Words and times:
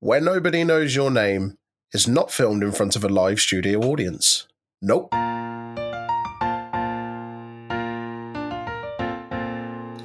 Where 0.00 0.20
Nobody 0.20 0.62
Knows 0.62 0.94
Your 0.94 1.10
Name 1.10 1.56
is 1.90 2.06
not 2.06 2.30
filmed 2.30 2.62
in 2.62 2.70
front 2.70 2.96
of 2.96 3.04
a 3.04 3.08
live 3.08 3.40
studio 3.40 3.80
audience. 3.80 4.46
Nope. 4.82 5.08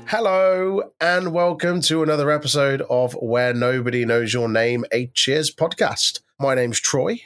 Hello, 0.08 0.94
and 1.02 1.34
welcome 1.34 1.82
to 1.82 2.04
another 2.04 2.32
episode 2.32 2.82
of 2.90 3.16
Where 3.16 3.54
Nobody 3.54 4.06
Knows 4.06 4.34
Your 4.34 4.48
Name, 4.48 4.86
a 4.94 5.08
Cheers 5.08 5.54
podcast. 5.54 6.22
My 6.40 6.56
name's 6.56 6.80
Troy. 6.80 7.20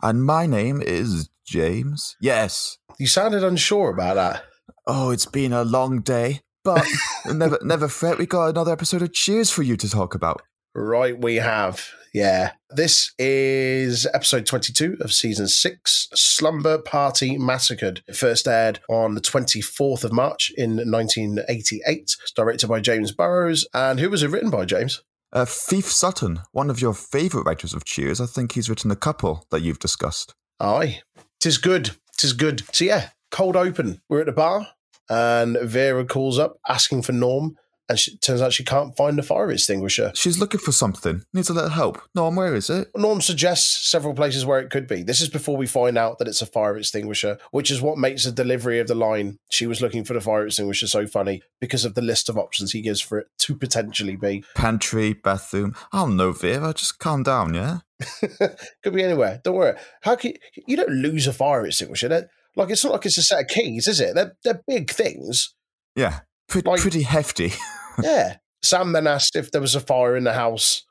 And 0.00 0.24
my 0.24 0.46
name 0.46 0.80
is 0.80 1.28
James. 1.44 2.16
Yes. 2.20 2.78
You 3.00 3.08
sounded 3.08 3.42
unsure 3.42 3.90
about 3.90 4.14
that. 4.14 4.44
Oh, 4.86 5.10
it's 5.10 5.26
been 5.26 5.52
a 5.52 5.64
long 5.64 6.02
day, 6.02 6.42
but 6.62 6.86
never, 7.26 7.58
never 7.62 7.88
fret. 7.88 8.16
We 8.16 8.26
got 8.26 8.50
another 8.50 8.70
episode 8.70 9.02
of 9.02 9.12
Cheers 9.12 9.50
for 9.50 9.64
you 9.64 9.76
to 9.76 9.90
talk 9.90 10.14
about. 10.14 10.42
Right, 10.72 11.20
we 11.20 11.36
have. 11.36 11.92
Yeah. 12.12 12.52
This 12.68 13.12
is 13.18 14.06
episode 14.12 14.44
22 14.44 14.98
of 15.00 15.12
season 15.12 15.48
six 15.48 16.08
Slumber 16.14 16.78
Party 16.78 17.38
Massacred. 17.38 18.02
It 18.06 18.16
first 18.16 18.46
aired 18.46 18.80
on 18.90 19.14
the 19.14 19.20
24th 19.20 20.04
of 20.04 20.12
March 20.12 20.52
in 20.56 20.76
1988. 20.76 21.82
It's 21.86 22.32
directed 22.32 22.68
by 22.68 22.80
James 22.80 23.12
Burrows. 23.12 23.66
And 23.72 23.98
who 23.98 24.10
was 24.10 24.22
it 24.22 24.28
written 24.28 24.50
by, 24.50 24.66
James? 24.66 25.02
Uh, 25.32 25.46
Phoef 25.46 25.84
Sutton, 25.84 26.40
one 26.52 26.68
of 26.68 26.82
your 26.82 26.92
favourite 26.92 27.46
writers 27.46 27.72
of 27.72 27.86
Cheers. 27.86 28.20
I 28.20 28.26
think 28.26 28.52
he's 28.52 28.68
written 28.68 28.90
a 28.90 28.96
couple 28.96 29.46
that 29.50 29.62
you've 29.62 29.78
discussed. 29.78 30.34
Aye. 30.60 31.00
Tis 31.40 31.56
good. 31.56 31.92
Tis 32.18 32.34
good. 32.34 32.62
So, 32.74 32.84
yeah, 32.84 33.08
cold 33.30 33.56
open. 33.56 34.02
We're 34.10 34.20
at 34.20 34.26
the 34.26 34.32
bar, 34.32 34.68
and 35.08 35.56
Vera 35.62 36.04
calls 36.04 36.38
up 36.38 36.58
asking 36.68 37.02
for 37.02 37.12
Norm 37.12 37.56
and 37.88 37.98
she, 37.98 38.16
turns 38.18 38.40
out 38.40 38.52
she 38.52 38.64
can't 38.64 38.96
find 38.96 39.18
the 39.18 39.22
fire 39.22 39.50
extinguisher. 39.50 40.12
She's 40.14 40.38
looking 40.38 40.60
for 40.60 40.72
something. 40.72 41.24
Needs 41.32 41.50
a 41.50 41.54
little 41.54 41.70
help. 41.70 42.00
Norm, 42.14 42.36
where 42.36 42.54
is 42.54 42.70
it? 42.70 42.88
Norm 42.96 43.20
suggests 43.20 43.88
several 43.88 44.14
places 44.14 44.46
where 44.46 44.60
it 44.60 44.70
could 44.70 44.86
be. 44.86 45.02
This 45.02 45.20
is 45.20 45.28
before 45.28 45.56
we 45.56 45.66
find 45.66 45.98
out 45.98 46.18
that 46.18 46.28
it's 46.28 46.42
a 46.42 46.46
fire 46.46 46.76
extinguisher, 46.76 47.38
which 47.50 47.70
is 47.70 47.82
what 47.82 47.98
makes 47.98 48.24
the 48.24 48.32
delivery 48.32 48.78
of 48.78 48.86
the 48.86 48.94
line 48.94 49.38
she 49.50 49.66
was 49.66 49.80
looking 49.80 50.04
for 50.04 50.14
the 50.14 50.20
fire 50.20 50.46
extinguisher 50.46 50.86
so 50.86 51.06
funny 51.06 51.42
because 51.60 51.84
of 51.84 51.94
the 51.94 52.02
list 52.02 52.28
of 52.28 52.38
options 52.38 52.72
he 52.72 52.80
gives 52.80 53.00
for 53.00 53.18
it 53.18 53.26
to 53.38 53.54
potentially 53.54 54.16
be. 54.16 54.44
Pantry, 54.54 55.12
bathroom. 55.12 55.74
I 55.92 55.98
don't 55.98 56.16
know, 56.16 56.32
Vera. 56.32 56.72
Just 56.72 56.98
calm 56.98 57.22
down, 57.22 57.54
yeah? 57.54 57.78
could 58.82 58.94
be 58.94 59.02
anywhere. 59.02 59.40
Don't 59.44 59.56
worry. 59.56 59.78
How 60.02 60.16
can 60.16 60.32
you, 60.56 60.62
you 60.66 60.76
don't 60.76 60.90
lose 60.90 61.26
a 61.26 61.32
fire 61.32 61.66
extinguisher? 61.66 62.08
They're, 62.08 62.30
like 62.56 62.70
it's 62.70 62.84
not 62.84 62.92
like 62.92 63.06
it's 63.06 63.18
a 63.18 63.22
set 63.22 63.40
of 63.40 63.48
keys, 63.48 63.88
is 63.88 64.00
it? 64.00 64.14
They're 64.14 64.34
they're 64.44 64.62
big 64.66 64.90
things. 64.90 65.54
Yeah, 65.96 66.20
pretty, 66.52 66.68
Like- 66.70 66.80
pretty 66.80 67.02
hefty. 67.02 67.52
yeah. 68.02 68.36
Sam 68.62 68.92
then 68.92 69.06
asked 69.08 69.34
if 69.36 69.50
there 69.50 69.60
was 69.60 69.74
a 69.74 69.80
fire 69.80 70.16
in 70.16 70.22
the 70.24 70.34
house, 70.34 70.84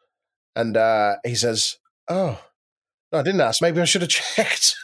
and 0.58 0.76
uh, 0.76 1.16
he 1.26 1.36
says, 1.36 1.78
"Oh, 2.10 2.38
no, 3.14 3.20
I 3.20 3.24
didn't 3.24 3.40
ask. 3.42 3.62
Maybe 3.62 3.80
I 3.80 3.86
should 3.86 4.02
have 4.02 4.10
checked." 4.36 4.76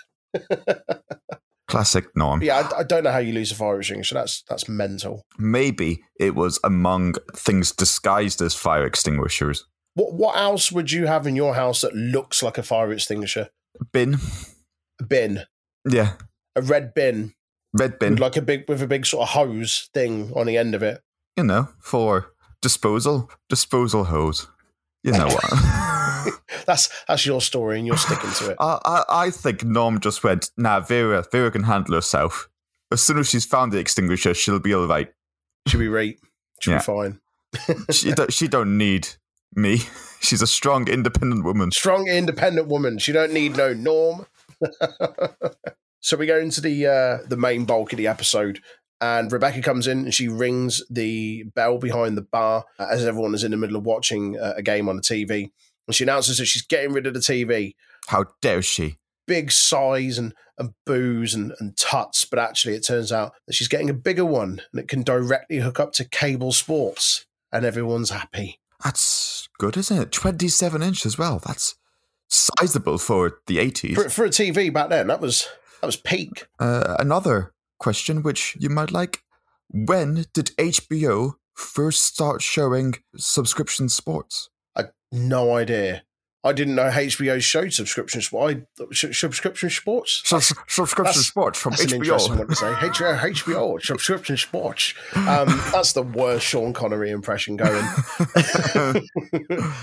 Classic 1.67 2.05
Norm. 2.15 2.41
yeah, 2.41 2.69
I, 2.73 2.79
I 2.79 2.83
don't 2.83 3.03
know 3.03 3.11
how 3.11 3.17
you 3.17 3.33
lose 3.33 3.51
a 3.51 3.55
fire 3.55 3.77
extinguisher. 3.79 4.15
That's 4.15 4.41
that's 4.47 4.69
mental. 4.69 5.21
Maybe 5.37 6.01
it 6.17 6.33
was 6.33 6.59
among 6.63 7.15
things 7.35 7.73
disguised 7.73 8.41
as 8.41 8.55
fire 8.55 8.85
extinguishers. 8.85 9.65
What 9.95 10.13
what 10.13 10.37
else 10.37 10.71
would 10.71 10.91
you 10.93 11.07
have 11.07 11.27
in 11.27 11.35
your 11.35 11.55
house 11.55 11.81
that 11.81 11.93
looks 11.93 12.41
like 12.41 12.57
a 12.57 12.63
fire 12.63 12.93
extinguisher? 12.93 13.49
Bin. 13.91 14.15
A 15.01 15.03
bin, 15.03 15.41
Yeah. 15.87 16.13
a 16.55 16.61
red 16.61 16.93
bin, 16.95 17.33
Red 17.77 17.99
bin. 17.99 18.13
with 18.13 18.19
like 18.19 18.37
a 18.37 18.41
big 18.41 18.67
with 18.67 18.81
a 18.81 18.87
big 18.87 19.05
sort 19.05 19.23
of 19.23 19.29
hose 19.29 19.89
thing 19.93 20.31
on 20.35 20.45
the 20.47 20.57
end 20.57 20.75
of 20.75 20.83
it. 20.83 21.01
you 21.37 21.43
know, 21.43 21.69
for 21.79 22.31
disposal, 22.61 23.29
disposal 23.49 24.05
hose. 24.05 24.47
You 25.03 25.11
know 25.13 25.27
what? 25.27 26.33
That's 26.65 26.89
that's 27.07 27.25
your 27.25 27.39
story, 27.39 27.77
and 27.77 27.87
you're 27.87 27.95
sticking 27.97 28.31
to 28.31 28.49
it. 28.51 28.57
I, 28.59 28.79
I, 28.83 29.03
I 29.25 29.29
think 29.31 29.63
Norm 29.63 29.99
just 30.01 30.21
went, 30.23 30.49
nah, 30.57 30.81
Vera, 30.81 31.23
Vera 31.31 31.49
can 31.51 31.63
handle 31.63 31.95
herself. 31.95 32.49
As 32.91 33.01
soon 33.01 33.19
as 33.19 33.29
she's 33.29 33.45
found 33.45 33.71
the 33.71 33.77
extinguisher, 33.79 34.33
she'll 34.33 34.59
be 34.59 34.73
all 34.73 34.87
right. 34.87 35.09
She'll 35.67 35.79
be 35.79 35.87
right. 35.87 36.17
Should 36.61 36.71
Yeah. 36.71 36.77
be 36.79 36.83
fine. 36.83 37.19
She, 37.91 38.11
don't, 38.11 38.33
she 38.33 38.47
don't 38.49 38.77
need 38.77 39.07
me. 39.55 39.79
She's 40.19 40.41
a 40.41 40.47
strong, 40.47 40.89
independent 40.89 41.45
woman. 41.45 41.71
strong, 41.71 42.07
independent 42.09 42.67
woman. 42.67 42.97
She 42.97 43.13
don't 43.13 43.31
need 43.31 43.55
no 43.55 43.73
norm. 43.73 44.25
So 45.99 46.17
we 46.17 46.25
go 46.25 46.37
into 46.37 46.61
the 46.61 46.85
uh, 46.85 47.27
the 47.27 47.37
main 47.37 47.65
bulk 47.65 47.93
of 47.93 47.97
the 47.97 48.07
episode, 48.07 48.61
and 49.01 49.31
Rebecca 49.31 49.61
comes 49.61 49.87
in 49.87 49.99
and 49.99 50.13
she 50.13 50.27
rings 50.27 50.83
the 50.89 51.43
bell 51.55 51.77
behind 51.77 52.17
the 52.17 52.21
bar 52.21 52.65
as 52.79 53.05
everyone 53.05 53.35
is 53.35 53.43
in 53.43 53.51
the 53.51 53.57
middle 53.57 53.77
of 53.77 53.85
watching 53.85 54.37
uh, 54.37 54.53
a 54.55 54.61
game 54.61 54.89
on 54.89 54.95
the 54.95 55.01
TV, 55.01 55.51
and 55.87 55.95
she 55.95 56.03
announces 56.03 56.37
that 56.37 56.45
she's 56.45 56.65
getting 56.65 56.93
rid 56.93 57.07
of 57.07 57.13
the 57.13 57.19
TV. 57.19 57.75
How 58.07 58.25
dare 58.41 58.61
she? 58.61 58.97
Big 59.25 59.51
sighs 59.51 60.17
and 60.17 60.33
and 60.57 60.73
boos 60.85 61.35
and, 61.35 61.53
and 61.59 61.77
tuts, 61.77 62.25
but 62.25 62.39
actually 62.39 62.73
it 62.73 62.85
turns 62.85 63.11
out 63.11 63.33
that 63.45 63.53
she's 63.53 63.67
getting 63.67 63.89
a 63.89 63.93
bigger 63.93 64.25
one 64.25 64.61
and 64.71 64.81
it 64.81 64.87
can 64.87 65.03
directly 65.03 65.57
hook 65.57 65.79
up 65.79 65.93
to 65.93 66.05
cable 66.05 66.51
sports, 66.51 67.25
and 67.51 67.65
everyone's 67.65 68.09
happy. 68.09 68.59
That's 68.83 69.49
good, 69.57 69.77
isn't 69.77 69.97
it? 70.01 70.11
27 70.11 70.83
inch 70.83 71.05
as 71.05 71.17
well. 71.17 71.41
That's 71.45 71.75
sizable 72.27 72.97
for 72.97 73.39
the 73.47 73.57
80s. 73.57 73.95
For, 73.95 74.09
for 74.09 74.25
a 74.25 74.29
TV 74.29 74.71
back 74.71 74.89
then, 74.89 75.07
that 75.07 75.21
was 75.21 75.47
that 75.81 75.85
was 75.87 75.97
peak. 75.97 76.47
Uh, 76.59 76.95
another 76.99 77.53
question, 77.79 78.23
which 78.23 78.57
you 78.59 78.69
might 78.69 78.91
like. 78.91 79.23
When 79.69 80.25
did 80.33 80.51
HBO 80.57 81.33
first 81.53 82.01
start 82.05 82.41
showing 82.41 82.95
subscription 83.17 83.89
sports? 83.89 84.49
I 84.75 84.85
no 85.11 85.55
idea. 85.55 86.03
I 86.43 86.53
didn't 86.53 86.75
know 86.75 86.89
HBO 86.89 87.41
showed 87.41 87.73
subscription 87.73 88.21
sport. 88.21 88.57
I, 88.79 88.83
sh- 88.91 89.19
subscription 89.19 89.69
sports. 89.69 90.21
Sus- 90.23 90.53
subscription 90.67 91.03
That's- 91.03 91.25
sports 91.25 91.59
from 91.59 91.71
That's 91.71 91.85
an 91.91 91.95
interesting 91.95 92.35
HBO. 92.35 92.37
one 92.37 92.47
to 92.47 92.55
say. 92.55 92.71
HBO, 92.73 93.19
HBO 93.19 93.81
subscription 93.83 94.37
sports. 94.37 94.93
Um, 95.15 95.47
that's 95.73 95.91
the 95.93 96.03
worst 96.03 96.45
Sean 96.45 96.71
Connery 96.73 97.11
impression 97.11 97.57
going. 97.57 97.83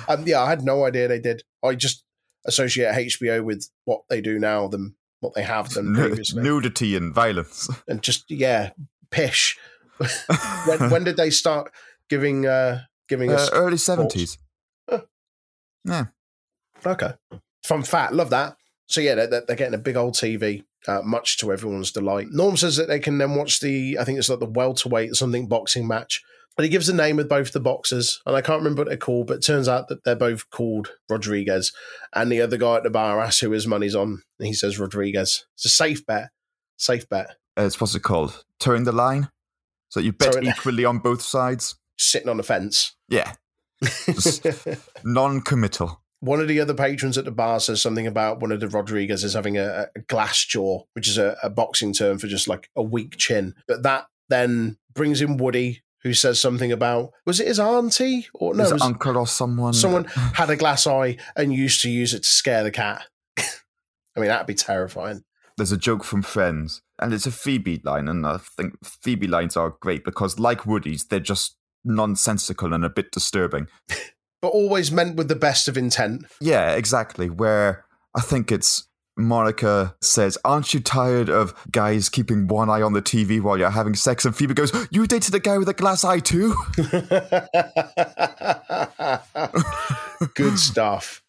um, 0.08 0.24
yeah, 0.26 0.40
I 0.40 0.48
had 0.48 0.62
no 0.62 0.84
idea 0.86 1.08
they 1.08 1.18
did. 1.20 1.42
I 1.62 1.74
just 1.74 2.04
associate 2.46 2.94
HBO 2.94 3.44
with 3.44 3.68
what 3.84 4.02
they 4.08 4.20
do 4.22 4.38
now 4.38 4.68
than 4.68 4.94
what 5.24 5.34
they 5.34 5.42
have 5.42 5.68
done 5.70 5.94
previously, 5.94 6.42
Nudity 6.42 6.96
and 6.96 7.14
violence. 7.14 7.68
and 7.88 8.02
just 8.02 8.30
yeah, 8.30 8.70
pish. 9.10 9.58
when 10.66 10.90
when 10.90 11.04
did 11.04 11.16
they 11.16 11.30
start 11.30 11.72
giving 12.08 12.46
uh, 12.46 12.82
giving 13.08 13.30
Uh, 13.30 13.34
us 13.36 13.50
early 13.52 13.76
70s. 13.76 14.38
Huh. 14.88 15.00
Yeah. 15.84 16.04
Okay. 16.84 17.12
From 17.62 17.82
fat, 17.82 18.14
love 18.14 18.30
that. 18.30 18.56
So 18.86 19.00
yeah, 19.00 19.14
they're, 19.14 19.26
they're 19.46 19.56
getting 19.56 19.74
a 19.74 19.78
big 19.78 19.96
old 19.96 20.14
TV, 20.14 20.64
uh, 20.86 21.00
much 21.02 21.38
to 21.38 21.52
everyone's 21.52 21.92
delight. 21.92 22.28
Norm 22.30 22.56
says 22.56 22.76
that 22.76 22.88
they 22.88 22.98
can 22.98 23.18
then 23.18 23.34
watch 23.34 23.60
the, 23.60 23.98
I 23.98 24.04
think 24.04 24.18
it's 24.18 24.28
like 24.28 24.40
the 24.40 24.46
welterweight 24.46 25.14
something 25.14 25.46
boxing 25.48 25.86
match. 25.88 26.22
And 26.56 26.64
he 26.64 26.70
gives 26.70 26.86
the 26.86 26.92
name 26.92 27.18
of 27.18 27.28
both 27.28 27.52
the 27.52 27.58
boxers, 27.60 28.20
and 28.26 28.36
I 28.36 28.40
can't 28.40 28.60
remember 28.60 28.82
what 28.82 28.88
they're 28.88 28.96
called, 28.96 29.26
but 29.26 29.38
it 29.38 29.44
turns 29.44 29.68
out 29.68 29.88
that 29.88 30.04
they're 30.04 30.14
both 30.14 30.48
called 30.50 30.90
Rodriguez. 31.10 31.72
And 32.14 32.30
the 32.30 32.40
other 32.40 32.56
guy 32.56 32.76
at 32.76 32.84
the 32.84 32.90
bar 32.90 33.20
asks 33.20 33.40
who 33.40 33.50
his 33.50 33.66
money's 33.66 33.96
on, 33.96 34.22
and 34.38 34.46
he 34.46 34.52
says 34.54 34.78
Rodriguez. 34.78 35.46
It's 35.56 35.64
a 35.64 35.68
safe 35.68 36.06
bet. 36.06 36.28
Safe 36.76 37.08
bet. 37.08 37.26
Uh, 37.58 37.62
it's 37.62 37.80
what's 37.80 37.94
it 37.96 38.02
called? 38.04 38.44
Towing 38.60 38.84
the 38.84 38.92
line? 38.92 39.30
So 39.88 39.98
you 40.00 40.12
bet 40.12 40.32
Towing- 40.34 40.46
equally 40.46 40.84
on 40.84 40.98
both 40.98 41.22
sides? 41.22 41.76
Sitting 41.98 42.28
on 42.28 42.36
the 42.36 42.42
fence. 42.42 42.96
Yeah. 43.08 43.32
Non 45.04 45.40
committal. 45.40 46.00
one 46.20 46.40
of 46.40 46.48
the 46.48 46.58
other 46.60 46.74
patrons 46.74 47.18
at 47.18 47.24
the 47.26 47.30
bar 47.30 47.60
says 47.60 47.82
something 47.82 48.06
about 48.06 48.40
one 48.40 48.50
of 48.50 48.58
the 48.60 48.68
Rodriguez 48.68 49.22
is 49.24 49.34
having 49.34 49.58
a, 49.58 49.88
a 49.94 50.00
glass 50.00 50.44
jaw, 50.44 50.82
which 50.94 51.06
is 51.08 51.18
a, 51.18 51.36
a 51.42 51.50
boxing 51.50 51.92
term 51.92 52.18
for 52.18 52.26
just 52.26 52.48
like 52.48 52.70
a 52.74 52.82
weak 52.82 53.16
chin. 53.18 53.54
But 53.68 53.82
that 53.82 54.06
then 54.30 54.78
brings 54.94 55.20
in 55.20 55.36
Woody, 55.36 55.82
who 56.04 56.12
says 56.14 56.38
something 56.38 56.70
about 56.70 57.12
was 57.26 57.40
it 57.40 57.48
his 57.48 57.58
auntie 57.58 58.28
or 58.34 58.54
no? 58.54 58.62
His 58.62 58.80
uncle 58.80 59.16
or 59.16 59.26
someone. 59.26 59.72
someone 59.72 60.04
had 60.34 60.50
a 60.50 60.56
glass 60.56 60.86
eye 60.86 61.16
and 61.34 61.52
used 61.52 61.80
to 61.80 61.90
use 61.90 62.14
it 62.14 62.22
to 62.22 62.30
scare 62.30 62.62
the 62.62 62.70
cat. 62.70 63.06
I 63.38 64.20
mean, 64.20 64.28
that'd 64.28 64.46
be 64.46 64.54
terrifying. 64.54 65.24
There's 65.56 65.72
a 65.72 65.76
joke 65.76 66.04
from 66.04 66.22
Friends, 66.22 66.82
and 67.00 67.14
it's 67.14 67.26
a 67.26 67.30
Phoebe 67.30 67.80
line, 67.84 68.08
and 68.08 68.26
I 68.26 68.38
think 68.38 68.74
Phoebe 68.84 69.28
lines 69.28 69.56
are 69.56 69.76
great 69.80 70.04
because, 70.04 70.38
like 70.38 70.66
Woody's, 70.66 71.04
they're 71.04 71.20
just 71.20 71.56
nonsensical 71.84 72.72
and 72.72 72.84
a 72.84 72.90
bit 72.90 73.10
disturbing. 73.10 73.66
But 74.42 74.48
always 74.50 74.92
meant 74.92 75.16
with 75.16 75.28
the 75.28 75.34
best 75.34 75.68
of 75.68 75.78
intent. 75.78 76.26
Yeah, 76.38 76.72
exactly. 76.72 77.30
Where 77.30 77.86
I 78.14 78.20
think 78.20 78.52
it's 78.52 78.86
Monica 79.16 79.94
says, 80.00 80.36
Aren't 80.44 80.74
you 80.74 80.80
tired 80.80 81.28
of 81.28 81.54
guys 81.70 82.08
keeping 82.08 82.48
one 82.48 82.68
eye 82.68 82.82
on 82.82 82.92
the 82.92 83.02
TV 83.02 83.40
while 83.40 83.58
you're 83.58 83.70
having 83.70 83.94
sex? 83.94 84.24
And 84.24 84.36
Phoebe 84.36 84.54
goes, 84.54 84.72
You 84.90 85.06
dated 85.06 85.34
a 85.34 85.40
guy 85.40 85.58
with 85.58 85.68
a 85.68 85.74
glass 85.74 86.04
eye 86.04 86.20
too? 86.20 86.54
Good 90.34 90.58
stuff. 90.58 91.22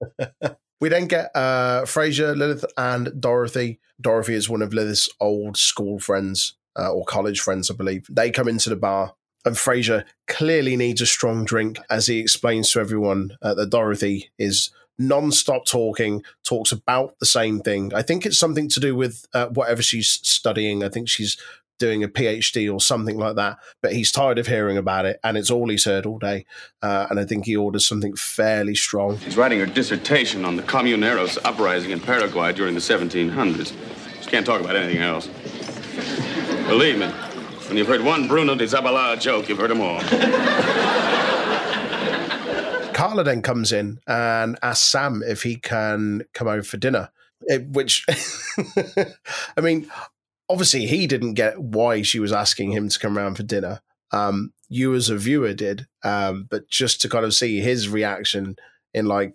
we 0.80 0.88
then 0.88 1.06
get 1.06 1.30
uh, 1.34 1.82
Frasier, 1.82 2.36
Lilith, 2.36 2.64
and 2.76 3.20
Dorothy. 3.20 3.80
Dorothy 4.00 4.34
is 4.34 4.48
one 4.48 4.62
of 4.62 4.74
Lilith's 4.74 5.08
old 5.20 5.56
school 5.56 5.98
friends 5.98 6.54
uh, 6.78 6.92
or 6.92 7.04
college 7.04 7.40
friends, 7.40 7.70
I 7.70 7.74
believe. 7.74 8.06
They 8.10 8.30
come 8.30 8.48
into 8.48 8.68
the 8.68 8.76
bar 8.76 9.14
And 9.44 9.56
Frasier 9.56 10.04
clearly 10.26 10.76
needs 10.76 11.00
a 11.00 11.06
strong 11.06 11.44
drink 11.44 11.78
as 11.90 12.06
he 12.06 12.18
explains 12.18 12.70
to 12.72 12.80
everyone 12.80 13.36
uh, 13.42 13.54
that 13.54 13.70
Dorothy 13.70 14.30
is 14.38 14.70
non-stop 14.98 15.64
talking 15.66 16.22
talks 16.44 16.72
about 16.72 17.18
the 17.18 17.26
same 17.26 17.60
thing 17.60 17.92
i 17.94 18.02
think 18.02 18.24
it's 18.24 18.38
something 18.38 18.68
to 18.68 18.80
do 18.80 18.94
with 18.94 19.26
uh, 19.34 19.46
whatever 19.48 19.82
she's 19.82 20.08
studying 20.10 20.84
i 20.84 20.88
think 20.88 21.08
she's 21.08 21.36
doing 21.80 22.04
a 22.04 22.08
phd 22.08 22.72
or 22.72 22.80
something 22.80 23.18
like 23.18 23.34
that 23.34 23.58
but 23.82 23.92
he's 23.92 24.12
tired 24.12 24.38
of 24.38 24.46
hearing 24.46 24.76
about 24.76 25.04
it 25.04 25.18
and 25.24 25.36
it's 25.36 25.50
all 25.50 25.68
he's 25.68 25.84
heard 25.84 26.06
all 26.06 26.18
day 26.20 26.46
uh, 26.82 27.06
and 27.10 27.18
i 27.18 27.24
think 27.24 27.44
he 27.46 27.56
orders 27.56 27.86
something 27.86 28.14
fairly 28.14 28.76
strong 28.76 29.18
She's 29.18 29.36
writing 29.36 29.58
her 29.58 29.66
dissertation 29.66 30.44
on 30.44 30.54
the 30.56 30.62
Comuneros 30.62 31.38
uprising 31.44 31.90
in 31.90 31.98
Paraguay 32.00 32.52
during 32.52 32.74
the 32.74 32.80
1700s. 32.80 33.74
She 34.22 34.30
can't 34.30 34.46
talk 34.46 34.60
about 34.60 34.76
anything 34.76 35.02
else. 35.02 35.26
Believe 36.68 36.98
me, 36.98 37.06
when 37.68 37.76
you've 37.76 37.88
heard 37.88 38.02
one 38.02 38.28
Bruno 38.28 38.54
de 38.54 38.64
Zabala 38.66 39.20
joke, 39.20 39.48
you've 39.48 39.58
heard 39.58 39.70
them 39.70 39.80
all. 39.80 40.00
Carla 42.94 43.22
then 43.24 43.42
comes 43.42 43.72
in 43.72 43.98
and 44.06 44.58
asks 44.62 44.86
Sam 44.88 45.22
if 45.26 45.42
he 45.42 45.56
can 45.56 46.22
come 46.32 46.48
over 46.48 46.62
for 46.62 46.78
dinner, 46.78 47.10
It- 47.42 47.68
which, 47.68 48.06
I 49.56 49.60
mean, 49.60 49.90
obviously 50.48 50.86
he 50.86 51.06
didn't 51.06 51.34
get 51.34 51.60
why 51.60 52.02
she 52.02 52.18
was 52.20 52.32
asking 52.32 52.72
him 52.72 52.88
to 52.88 52.98
come 52.98 53.18
around 53.18 53.34
for 53.36 53.42
dinner. 53.42 53.80
Um, 54.12 54.52
you 54.68 54.94
as 54.94 55.10
a 55.10 55.16
viewer 55.16 55.52
did, 55.54 55.86
um, 56.04 56.46
but 56.48 56.68
just 56.68 57.00
to 57.02 57.08
kind 57.08 57.24
of 57.24 57.34
see 57.34 57.60
his 57.60 57.88
reaction 57.88 58.56
in 58.92 59.06
like, 59.06 59.28
"Yeah, 59.28 59.34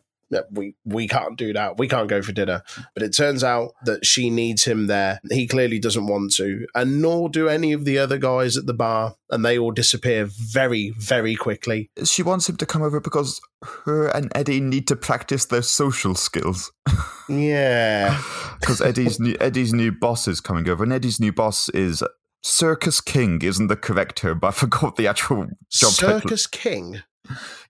we 0.51 0.75
we 0.85 1.07
can't 1.07 1.37
do 1.37 1.53
that. 1.53 1.77
We 1.77 1.87
can't 1.87 2.07
go 2.09 2.21
for 2.21 2.31
dinner. 2.31 2.63
But 2.93 3.03
it 3.03 3.15
turns 3.15 3.43
out 3.43 3.71
that 3.85 4.05
she 4.05 4.29
needs 4.29 4.63
him 4.63 4.87
there. 4.87 5.19
He 5.29 5.47
clearly 5.47 5.79
doesn't 5.79 6.07
want 6.07 6.33
to, 6.35 6.67
and 6.75 7.01
nor 7.01 7.29
do 7.29 7.47
any 7.47 7.73
of 7.73 7.85
the 7.85 7.97
other 7.97 8.17
guys 8.17 8.57
at 8.57 8.65
the 8.65 8.73
bar, 8.73 9.15
and 9.29 9.43
they 9.43 9.57
all 9.57 9.71
disappear 9.71 10.25
very, 10.25 10.91
very 10.97 11.35
quickly. 11.35 11.89
She 12.03 12.23
wants 12.23 12.47
him 12.49 12.57
to 12.57 12.65
come 12.65 12.81
over 12.81 12.99
because 12.99 13.41
her 13.85 14.07
and 14.07 14.31
Eddie 14.35 14.61
need 14.61 14.87
to 14.87 14.95
practice 14.95 15.45
their 15.45 15.61
social 15.61 16.15
skills. 16.15 16.71
Yeah. 17.29 18.21
Because 18.59 18.81
Eddie's 18.81 19.21
new 19.21 19.37
Eddie's 19.39 19.73
new 19.73 19.91
boss 19.91 20.27
is 20.27 20.41
coming 20.41 20.67
over, 20.67 20.83
and 20.83 20.91
Eddie's 20.91 21.19
new 21.19 21.31
boss 21.31 21.69
is 21.69 22.03
Circus 22.43 22.99
King. 22.99 23.41
Isn't 23.41 23.67
the 23.67 23.77
correct 23.77 24.17
term? 24.17 24.39
But 24.39 24.47
I 24.47 24.51
forgot 24.51 24.97
the 24.97 25.07
actual 25.07 25.47
job 25.69 25.93
title. 25.93 26.19
Circus 26.21 26.47
King. 26.47 27.01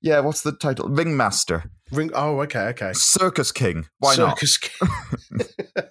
Yeah, 0.01 0.21
what's 0.21 0.41
the 0.41 0.51
title? 0.51 0.89
Ringmaster. 0.89 1.69
Ring. 1.91 2.11
Oh, 2.13 2.41
okay, 2.41 2.67
okay. 2.69 2.91
Circus 2.93 3.51
King. 3.51 3.87
Why 3.99 4.15
not? 4.15 4.39
Circus 4.39 4.57
King. 4.57 4.89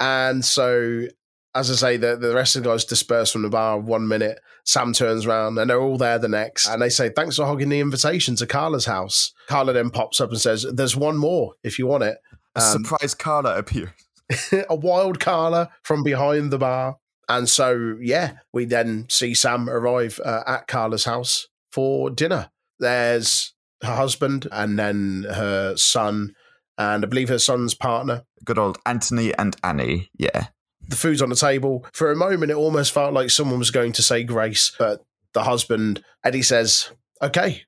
and 0.00 0.44
so, 0.44 1.06
as 1.54 1.70
I 1.70 1.74
say, 1.74 1.96
the, 1.96 2.16
the 2.16 2.34
rest 2.34 2.56
of 2.56 2.62
the 2.62 2.70
guys 2.70 2.84
disperse 2.84 3.32
from 3.32 3.42
the 3.42 3.48
bar 3.48 3.78
one 3.78 4.08
minute. 4.08 4.40
Sam 4.64 4.92
turns 4.92 5.26
around 5.26 5.58
and 5.58 5.68
they're 5.68 5.80
all 5.80 5.98
there 5.98 6.18
the 6.18 6.28
next. 6.28 6.68
And 6.68 6.80
they 6.80 6.88
say, 6.88 7.08
Thanks 7.08 7.36
for 7.36 7.46
hogging 7.46 7.68
the 7.68 7.80
invitation 7.80 8.36
to 8.36 8.46
Carla's 8.46 8.86
house. 8.86 9.32
Carla 9.48 9.72
then 9.72 9.90
pops 9.90 10.20
up 10.20 10.30
and 10.30 10.40
says, 10.40 10.66
There's 10.72 10.96
one 10.96 11.16
more 11.16 11.54
if 11.62 11.78
you 11.78 11.86
want 11.86 12.04
it. 12.04 12.18
A 12.54 12.60
surprise 12.60 13.14
Carla 13.14 13.56
appears. 13.56 13.90
a 14.68 14.74
wild 14.74 15.20
Carla 15.20 15.70
from 15.82 16.02
behind 16.02 16.50
the 16.50 16.58
bar. 16.58 16.98
And 17.28 17.48
so, 17.48 17.96
yeah, 18.00 18.34
we 18.52 18.64
then 18.64 19.06
see 19.08 19.34
Sam 19.34 19.68
arrive 19.68 20.20
uh, 20.24 20.42
at 20.46 20.66
Carla's 20.66 21.04
house 21.04 21.48
for 21.70 22.10
dinner. 22.10 22.50
There's 22.78 23.54
her 23.82 23.94
husband 23.94 24.46
and 24.52 24.78
then 24.78 25.26
her 25.28 25.76
son, 25.76 26.34
and 26.78 27.04
I 27.04 27.08
believe 27.08 27.28
her 27.28 27.38
son's 27.38 27.74
partner. 27.74 28.24
Good 28.44 28.58
old 28.58 28.78
Anthony 28.86 29.34
and 29.34 29.56
Annie. 29.62 30.10
Yeah. 30.16 30.46
The 30.88 30.96
food's 30.96 31.22
on 31.22 31.28
the 31.28 31.36
table. 31.36 31.86
For 31.92 32.10
a 32.10 32.16
moment, 32.16 32.50
it 32.50 32.56
almost 32.56 32.92
felt 32.92 33.14
like 33.14 33.30
someone 33.30 33.58
was 33.58 33.70
going 33.70 33.92
to 33.92 34.02
say 34.02 34.24
grace, 34.24 34.72
but 34.78 35.04
the 35.32 35.44
husband, 35.44 36.04
Eddie, 36.24 36.42
says, 36.42 36.90
okay. 37.20 37.62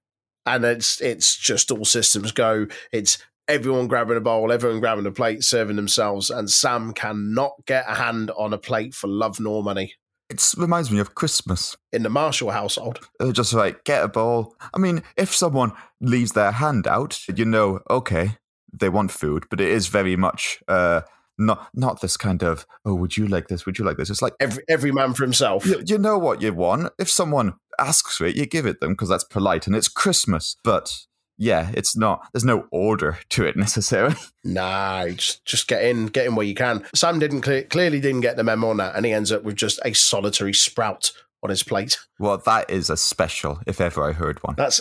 And 0.46 0.64
it's 0.64 1.00
it's 1.00 1.37
just 1.37 1.70
all 1.70 1.84
systems 1.84 2.32
go. 2.32 2.67
It's 2.93 3.19
everyone 3.49 3.88
grabbing 3.88 4.17
a 4.17 4.20
bowl, 4.20 4.52
everyone 4.52 4.81
grabbing 4.81 5.06
a 5.06 5.10
plate, 5.10 5.43
serving 5.43 5.76
themselves, 5.76 6.31
and 6.31 6.50
Sam 6.50 6.93
cannot 6.93 7.52
get 7.67 7.87
a 7.88 7.94
hand 7.94 8.31
on 8.37 8.52
a 8.52 8.58
plate 8.58 8.94
for 8.94 9.06
love 9.06 9.40
nor 9.40 9.62
money. 9.62 9.94
It 10.30 10.42
reminds 10.56 10.90
me 10.90 10.98
of 11.00 11.14
Christmas. 11.14 11.76
In 11.92 12.02
the 12.02 12.08
Marshall 12.08 12.50
household, 12.50 13.00
They're 13.18 13.32
just 13.32 13.52
like, 13.52 13.84
get 13.84 14.02
a 14.02 14.08
bowl. 14.08 14.56
I 14.72 14.78
mean, 14.78 15.02
if 15.16 15.34
someone 15.34 15.72
leaves 16.00 16.32
their 16.32 16.52
hand 16.52 16.86
out, 16.86 17.20
you 17.28 17.44
know, 17.44 17.80
okay, 17.90 18.38
they 18.72 18.88
want 18.88 19.12
food, 19.12 19.44
but 19.50 19.60
it 19.60 19.68
is 19.68 19.88
very 19.88 20.16
much 20.16 20.60
uh, 20.66 21.02
not 21.38 21.68
not 21.74 22.00
this 22.00 22.16
kind 22.16 22.42
of, 22.42 22.66
oh, 22.84 22.94
would 22.94 23.16
you 23.16 23.26
like 23.26 23.48
this? 23.48 23.66
Would 23.66 23.78
you 23.78 23.84
like 23.84 23.96
this? 23.96 24.10
It's 24.10 24.22
like, 24.22 24.34
every 24.40 24.64
every 24.68 24.92
man 24.92 25.14
for 25.14 25.24
himself. 25.24 25.66
you, 25.66 25.82
you 25.86 25.98
know 25.98 26.18
what 26.18 26.42
you 26.42 26.52
want. 26.52 26.92
If 26.98 27.10
someone 27.10 27.54
asks 27.78 28.16
for 28.16 28.26
it, 28.26 28.36
you 28.36 28.46
give 28.46 28.66
it 28.66 28.80
them 28.80 28.92
because 28.92 29.08
that's 29.08 29.24
polite 29.24 29.66
and 29.66 29.76
it's 29.76 29.88
Christmas. 29.88 30.56
But 30.64 31.06
yeah, 31.36 31.70
it's 31.75 31.96
not, 31.96 32.28
there's 32.32 32.44
no 32.44 32.66
order 32.70 33.19
to 33.31 33.44
it 33.44 33.56
necessarily. 33.56 34.16
Nah, 34.44 35.08
just 35.08 35.44
just 35.44 35.69
get 35.69 35.82
in, 35.84 36.06
get 36.06 36.26
in 36.26 36.34
where 36.34 36.46
you 36.46 36.54
can. 36.54 36.84
Sam 36.94 37.19
didn't 37.19 37.42
cle 37.42 37.62
clearly 37.62 38.00
didn't 38.00 38.20
get 38.20 38.36
the 38.36 38.44
memo 38.44 38.70
on 38.70 38.76
that, 38.78 38.94
and 38.94 39.06
he 39.06 39.12
ends 39.12 39.32
up 39.32 39.42
with 39.42 39.56
just 39.56 39.81
a 39.84 39.92
solitary 39.94 40.52
sprout 40.52 41.12
on 41.44 41.50
his 41.50 41.62
plate. 41.62 41.99
Well, 42.19 42.38
that 42.38 42.70
is 42.70 42.91
a 42.91 42.96
special, 42.96 43.61
if 43.67 43.81
ever 43.81 44.02
I 44.02 44.12
heard 44.12 44.43
one. 44.43 44.56
That's 44.56 44.81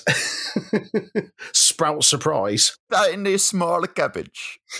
sprout 1.54 2.04
surprise. 2.04 2.78
Tiny 2.92 3.38
small 3.38 3.84
cabbage. 3.84 4.60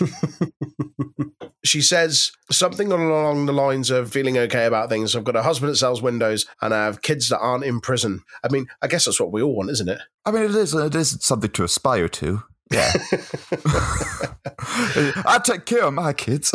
She 1.64 1.80
says 1.80 2.30
something 2.50 2.92
along 2.92 3.46
the 3.46 3.52
lines 3.54 3.90
of 3.90 4.12
feeling 4.12 4.36
okay 4.36 4.66
about 4.66 4.90
things. 4.90 5.16
I've 5.16 5.24
got 5.24 5.34
a 5.34 5.42
husband 5.42 5.72
that 5.72 5.76
sells 5.76 6.02
windows, 6.02 6.44
and 6.60 6.74
I 6.74 6.84
have 6.84 7.00
kids 7.00 7.30
that 7.30 7.38
aren't 7.38 7.64
in 7.64 7.80
prison. 7.80 8.22
I 8.44 8.48
mean, 8.52 8.66
I 8.82 8.86
guess 8.86 9.06
that's 9.06 9.18
what 9.18 9.32
we 9.32 9.40
all 9.40 9.56
want, 9.56 9.70
isn't 9.70 9.88
it? 9.88 9.98
I 10.26 10.30
mean, 10.30 10.42
it 10.42 10.54
is 10.54 10.74
it 10.74 10.94
is 10.94 11.16
something 11.22 11.50
to 11.52 11.64
aspire 11.64 12.08
to. 12.08 12.42
Yeah. 12.70 12.92
I 15.26 15.40
take 15.42 15.64
care 15.64 15.84
of 15.84 15.94
my 15.94 16.12
kids. 16.12 16.52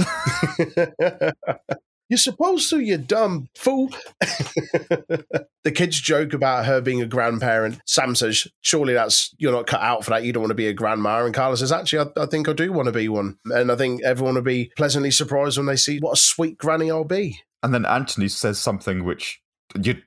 You're 2.09 2.17
supposed 2.17 2.69
to, 2.71 2.79
you 2.79 2.97
dumb 2.97 3.47
fool. 3.55 3.89
the 4.19 5.71
kids 5.73 6.01
joke 6.01 6.33
about 6.33 6.65
her 6.65 6.81
being 6.81 7.01
a 7.01 7.05
grandparent. 7.05 7.79
Sam 7.85 8.15
says, 8.15 8.47
Surely 8.61 8.93
that's 8.93 9.33
you're 9.37 9.51
not 9.51 9.67
cut 9.67 9.81
out 9.81 10.03
for 10.03 10.09
that. 10.11 10.23
You 10.23 10.33
don't 10.33 10.41
want 10.41 10.49
to 10.51 10.55
be 10.55 10.67
a 10.67 10.73
grandma. 10.73 11.23
And 11.23 11.33
Carla 11.35 11.55
says, 11.57 11.71
Actually, 11.71 12.11
I, 12.17 12.23
I 12.23 12.25
think 12.25 12.49
I 12.49 12.53
do 12.53 12.71
want 12.73 12.87
to 12.87 12.91
be 12.91 13.07
one. 13.09 13.37
And 13.45 13.71
I 13.71 13.75
think 13.75 14.01
everyone 14.03 14.35
will 14.35 14.41
be 14.41 14.71
pleasantly 14.75 15.11
surprised 15.11 15.57
when 15.57 15.67
they 15.67 15.75
see 15.75 15.99
what 15.99 16.13
a 16.13 16.21
sweet 16.21 16.57
granny 16.57 16.89
I'll 16.89 17.03
be. 17.03 17.39
and 17.61 17.73
then 17.73 17.85
Anthony 17.85 18.27
says 18.27 18.59
something 18.59 19.03
which 19.03 19.39
you'd 19.79 20.03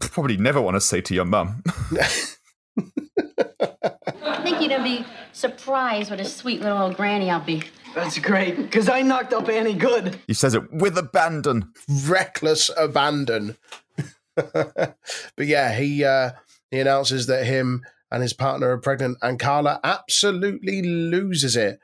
probably 0.00 0.36
never 0.38 0.60
want 0.60 0.76
to 0.76 0.80
say 0.80 1.00
to 1.02 1.14
your 1.14 1.24
mum. 1.24 1.62
I 4.24 4.40
think 4.42 4.60
you're 4.60 4.70
gonna 4.70 4.82
be 4.82 5.04
surprised 5.32 6.10
what 6.10 6.20
a 6.20 6.24
sweet 6.24 6.60
little 6.62 6.78
old 6.78 6.96
granny 6.96 7.30
I'll 7.30 7.40
be. 7.40 7.62
That's 7.94 8.18
great, 8.18 8.56
because 8.56 8.88
I 8.88 9.02
knocked 9.02 9.32
up 9.32 9.48
Annie 9.48 9.74
good. 9.74 10.18
he 10.26 10.34
says 10.34 10.54
it 10.54 10.72
with 10.72 10.96
abandon. 10.96 11.72
Reckless 12.06 12.70
abandon. 12.76 13.56
but 14.34 14.96
yeah, 15.38 15.74
he 15.74 16.04
uh, 16.04 16.30
he 16.70 16.80
announces 16.80 17.26
that 17.26 17.44
him 17.44 17.82
and 18.10 18.22
his 18.22 18.32
partner 18.32 18.70
are 18.70 18.78
pregnant, 18.78 19.18
and 19.22 19.38
Carla 19.38 19.80
absolutely 19.84 20.82
loses 20.82 21.56
it, 21.56 21.80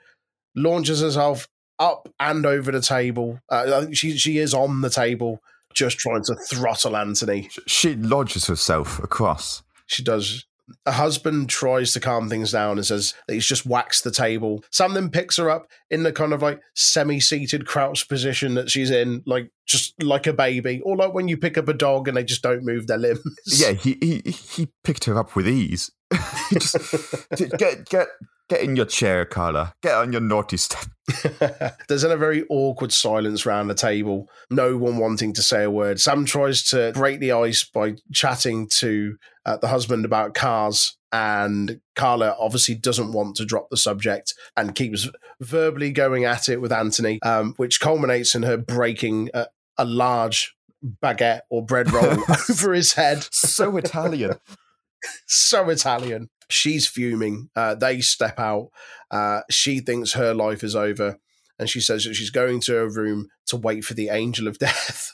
launches 0.54 1.00
herself 1.00 1.48
up 1.78 2.08
and 2.18 2.44
over 2.46 2.72
the 2.72 2.80
table. 2.80 3.40
Uh, 3.50 3.72
I 3.74 3.80
think 3.82 3.96
she 3.96 4.16
she 4.16 4.38
is 4.38 4.54
on 4.54 4.80
the 4.80 4.90
table, 4.90 5.42
just 5.74 5.98
trying 5.98 6.24
to 6.24 6.34
throttle 6.34 6.96
Anthony. 6.96 7.50
She 7.66 7.96
lodges 7.96 8.46
herself 8.46 8.98
across. 9.02 9.62
She 9.86 10.02
does. 10.02 10.44
Her 10.86 10.92
husband 10.92 11.48
tries 11.48 11.92
to 11.92 12.00
calm 12.00 12.28
things 12.28 12.52
down 12.52 12.78
and 12.78 12.86
says 12.86 13.14
that 13.26 13.34
he's 13.34 13.46
just 13.46 13.66
waxed 13.66 14.04
the 14.04 14.10
table. 14.10 14.64
Sam 14.70 14.94
then 14.94 15.10
picks 15.10 15.36
her 15.36 15.50
up 15.50 15.66
in 15.90 16.02
the 16.02 16.12
kind 16.12 16.32
of 16.32 16.42
like 16.42 16.60
semi-seated 16.74 17.66
crouch 17.66 18.08
position 18.08 18.54
that 18.54 18.70
she's 18.70 18.90
in, 18.90 19.22
like 19.26 19.50
just 19.66 20.00
like 20.02 20.26
a 20.26 20.32
baby, 20.32 20.80
or 20.84 20.96
like 20.96 21.14
when 21.14 21.28
you 21.28 21.36
pick 21.36 21.58
up 21.58 21.68
a 21.68 21.74
dog 21.74 22.08
and 22.08 22.16
they 22.16 22.24
just 22.24 22.42
don't 22.42 22.64
move 22.64 22.86
their 22.86 22.98
limbs. 22.98 23.22
Yeah, 23.46 23.72
he 23.72 23.96
he, 24.00 24.30
he 24.30 24.68
picked 24.84 25.04
her 25.04 25.18
up 25.18 25.36
with 25.36 25.48
ease. 25.48 25.90
He 26.50 26.54
just, 26.58 26.76
get 27.58 27.88
get 27.88 28.08
get 28.48 28.62
in 28.62 28.76
your 28.76 28.86
chair, 28.86 29.24
Carla. 29.24 29.74
Get 29.82 29.94
on 29.94 30.12
your 30.12 30.20
naughty 30.20 30.56
step. 30.56 30.84
There's 31.88 32.02
then 32.02 32.10
a 32.10 32.16
very 32.16 32.44
awkward 32.50 32.92
silence 32.92 33.46
around 33.46 33.68
the 33.68 33.74
table, 33.74 34.28
no 34.50 34.76
one 34.76 34.98
wanting 34.98 35.32
to 35.34 35.42
say 35.42 35.64
a 35.64 35.70
word. 35.70 36.00
Sam 36.00 36.24
tries 36.24 36.62
to 36.70 36.92
break 36.94 37.20
the 37.20 37.32
ice 37.32 37.64
by 37.64 37.96
chatting 38.12 38.68
to 38.78 39.16
uh, 39.46 39.56
the 39.56 39.68
husband 39.68 40.04
about 40.04 40.34
cars, 40.34 40.96
and 41.12 41.80
Carla 41.96 42.36
obviously 42.38 42.74
doesn't 42.74 43.12
want 43.12 43.36
to 43.36 43.44
drop 43.46 43.68
the 43.70 43.76
subject 43.76 44.34
and 44.56 44.74
keeps 44.74 45.08
verbally 45.40 45.90
going 45.92 46.24
at 46.24 46.48
it 46.48 46.60
with 46.60 46.72
Anthony, 46.72 47.20
um, 47.22 47.54
which 47.56 47.80
culminates 47.80 48.34
in 48.34 48.42
her 48.42 48.56
breaking 48.58 49.30
a, 49.32 49.46
a 49.78 49.84
large 49.84 50.54
baguette 51.02 51.40
or 51.50 51.64
bread 51.64 51.90
roll 51.92 52.18
over 52.50 52.72
his 52.72 52.92
head 52.92 53.26
So 53.32 53.76
Italian. 53.76 54.34
so 55.26 55.70
Italian. 55.70 56.28
She's 56.50 56.86
fuming. 56.86 57.50
Uh, 57.54 57.74
they 57.74 58.00
step 58.00 58.38
out. 58.38 58.70
Uh, 59.10 59.40
she 59.50 59.80
thinks 59.80 60.12
her 60.12 60.34
life 60.34 60.64
is 60.64 60.74
over. 60.74 61.18
And 61.58 61.68
she 61.68 61.80
says 61.80 62.04
that 62.04 62.14
she's 62.14 62.30
going 62.30 62.60
to 62.62 62.72
her 62.74 62.88
room 62.88 63.28
to 63.46 63.56
wait 63.56 63.84
for 63.84 63.94
the 63.94 64.08
angel 64.08 64.46
of 64.46 64.58
death. 64.58 65.12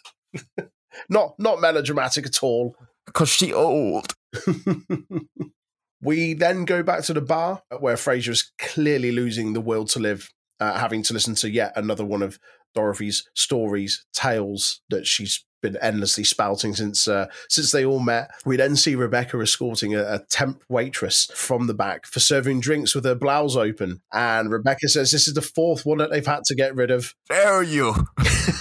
not 1.08 1.34
not 1.38 1.60
melodramatic 1.60 2.26
at 2.26 2.42
all. 2.42 2.76
Cause 3.12 3.28
she 3.30 3.52
old. 3.52 4.14
we 6.02 6.34
then 6.34 6.64
go 6.64 6.82
back 6.82 7.02
to 7.04 7.12
the 7.12 7.20
bar 7.20 7.62
where 7.78 7.96
Frasier 7.96 8.30
is 8.30 8.52
clearly 8.58 9.12
losing 9.12 9.52
the 9.52 9.60
will 9.60 9.84
to 9.86 9.98
live, 9.98 10.30
uh, 10.60 10.78
having 10.78 11.02
to 11.04 11.14
listen 11.14 11.34
to 11.36 11.50
yet 11.50 11.72
another 11.76 12.04
one 12.04 12.22
of 12.22 12.38
Dorothy's 12.74 13.28
stories, 13.34 14.04
tales 14.12 14.80
that 14.90 15.06
she's 15.06 15.44
been 15.64 15.76
endlessly 15.78 16.24
spouting 16.24 16.74
since 16.74 17.08
uh, 17.08 17.26
since 17.48 17.72
they 17.72 17.84
all 17.84 17.98
met. 17.98 18.30
We 18.44 18.56
then 18.56 18.76
see 18.76 18.94
Rebecca 18.94 19.40
escorting 19.40 19.94
a, 19.94 20.02
a, 20.02 20.18
temp 20.28 20.62
waitress 20.68 21.30
from 21.34 21.66
the 21.66 21.74
back 21.74 22.06
for 22.06 22.20
serving 22.20 22.60
drinks 22.60 22.94
with 22.94 23.04
her 23.04 23.14
blouse 23.14 23.56
open, 23.56 24.02
and 24.12 24.50
Rebecca 24.50 24.88
says 24.88 25.10
this 25.10 25.26
is 25.26 25.34
the 25.34 25.42
fourth 25.42 25.86
one 25.86 25.98
that 25.98 26.10
they've 26.10 26.24
had 26.24 26.44
to 26.44 26.54
get 26.54 26.74
rid 26.74 26.90
of. 26.90 27.14
Dare 27.28 27.62
you? 27.62 27.94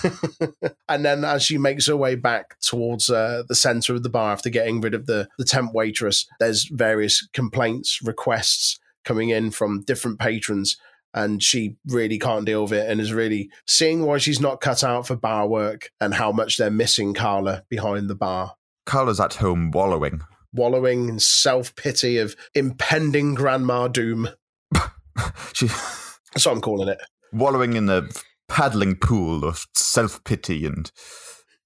and 0.90 1.04
then 1.04 1.26
as 1.26 1.44
she 1.44 1.58
makes 1.58 1.88
her 1.88 1.98
way 1.98 2.16
back 2.16 2.60
towards 2.62 3.10
uh, 3.10 3.44
the 3.48 3.56
center 3.56 3.94
of 3.94 4.04
the 4.04 4.10
bar 4.10 4.32
after 4.32 4.50
getting 4.50 4.80
rid 4.80 4.94
of 4.94 5.06
the 5.06 5.28
the 5.38 5.46
temp 5.46 5.74
waitress, 5.74 6.26
there's 6.40 6.70
various 6.72 7.28
complaints, 7.34 8.00
requests 8.02 8.80
coming 9.04 9.30
in 9.30 9.52
from 9.52 9.84
different 9.84 10.18
patrons 10.18 10.78
and 11.14 11.42
she 11.44 11.78
really 11.88 12.18
can't 12.18 12.46
deal 12.46 12.64
with 12.64 12.74
it 12.74 12.90
and 12.90 13.00
is 13.00 13.14
really 13.14 13.50
seeing 13.68 14.06
why 14.06 14.18
she's 14.18 14.40
not 14.40 14.62
cut 14.62 14.84
out 14.84 15.08
for 15.08 15.16
bar 15.16 15.48
work 15.48 15.92
and 16.02 16.14
how 16.14 16.32
much 16.32 16.58
they're 16.58 16.72
missing 16.72 17.14
Carla 17.14 17.64
behind 17.70 18.10
the 18.10 18.16
bar. 18.16 18.56
Carla's 18.86 19.20
at 19.20 19.36
home 19.36 19.72
wallowing. 19.72 20.22
Wallowing 20.54 21.10
in 21.10 21.20
self 21.20 21.76
pity 21.76 22.18
of 22.18 22.36
impending 22.54 23.34
grandma 23.34 23.88
doom. 23.88 24.30
she 25.54 25.68
That's 25.68 26.46
what 26.46 26.54
I'm 26.56 26.62
calling 26.62 26.90
it. 26.90 27.02
Wallowing 27.32 27.74
in 27.74 27.88
the 27.88 28.22
paddling 28.48 28.96
pool 28.96 29.46
of 29.46 29.66
self 29.74 30.24
pity 30.24 30.66
and 30.66 30.92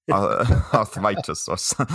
arthritis 0.12 1.48
or 1.48 1.58
so, 1.58 1.86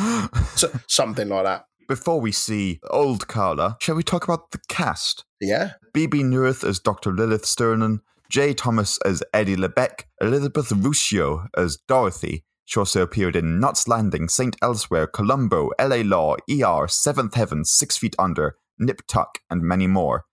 something 0.86 1.28
like 1.28 1.44
that. 1.44 1.64
Before 1.88 2.20
we 2.20 2.32
see 2.32 2.80
old 2.90 3.26
Carla, 3.26 3.76
shall 3.80 3.94
we 3.94 4.02
talk 4.02 4.24
about 4.24 4.50
the 4.50 4.60
cast? 4.68 5.24
Yeah. 5.42 5.72
Bebe 5.92 6.22
Neuwirth 6.22 6.62
as 6.66 6.78
Dr. 6.78 7.12
Lilith 7.12 7.44
Sternin, 7.44 8.00
Jay 8.30 8.54
Thomas 8.54 8.98
as 9.04 9.22
Eddie 9.34 9.56
Lebec, 9.56 10.04
Elizabeth 10.20 10.70
Ruscio 10.70 11.48
as 11.56 11.78
Dorothy. 11.88 12.44
She 12.64 12.78
also 12.78 13.02
appeared 13.02 13.34
in 13.34 13.58
Knots 13.58 13.88
Landing, 13.88 14.28
St. 14.28 14.56
Elsewhere, 14.62 15.08
Columbo, 15.08 15.70
LA 15.80 16.02
Law, 16.04 16.36
ER, 16.48 16.86
Seventh 16.86 17.34
Heaven, 17.34 17.64
Six 17.64 17.98
Feet 17.98 18.14
Under, 18.18 18.56
Nip 18.78 19.02
Tuck, 19.08 19.40
and 19.50 19.62
many 19.62 19.88
more. 19.88 20.24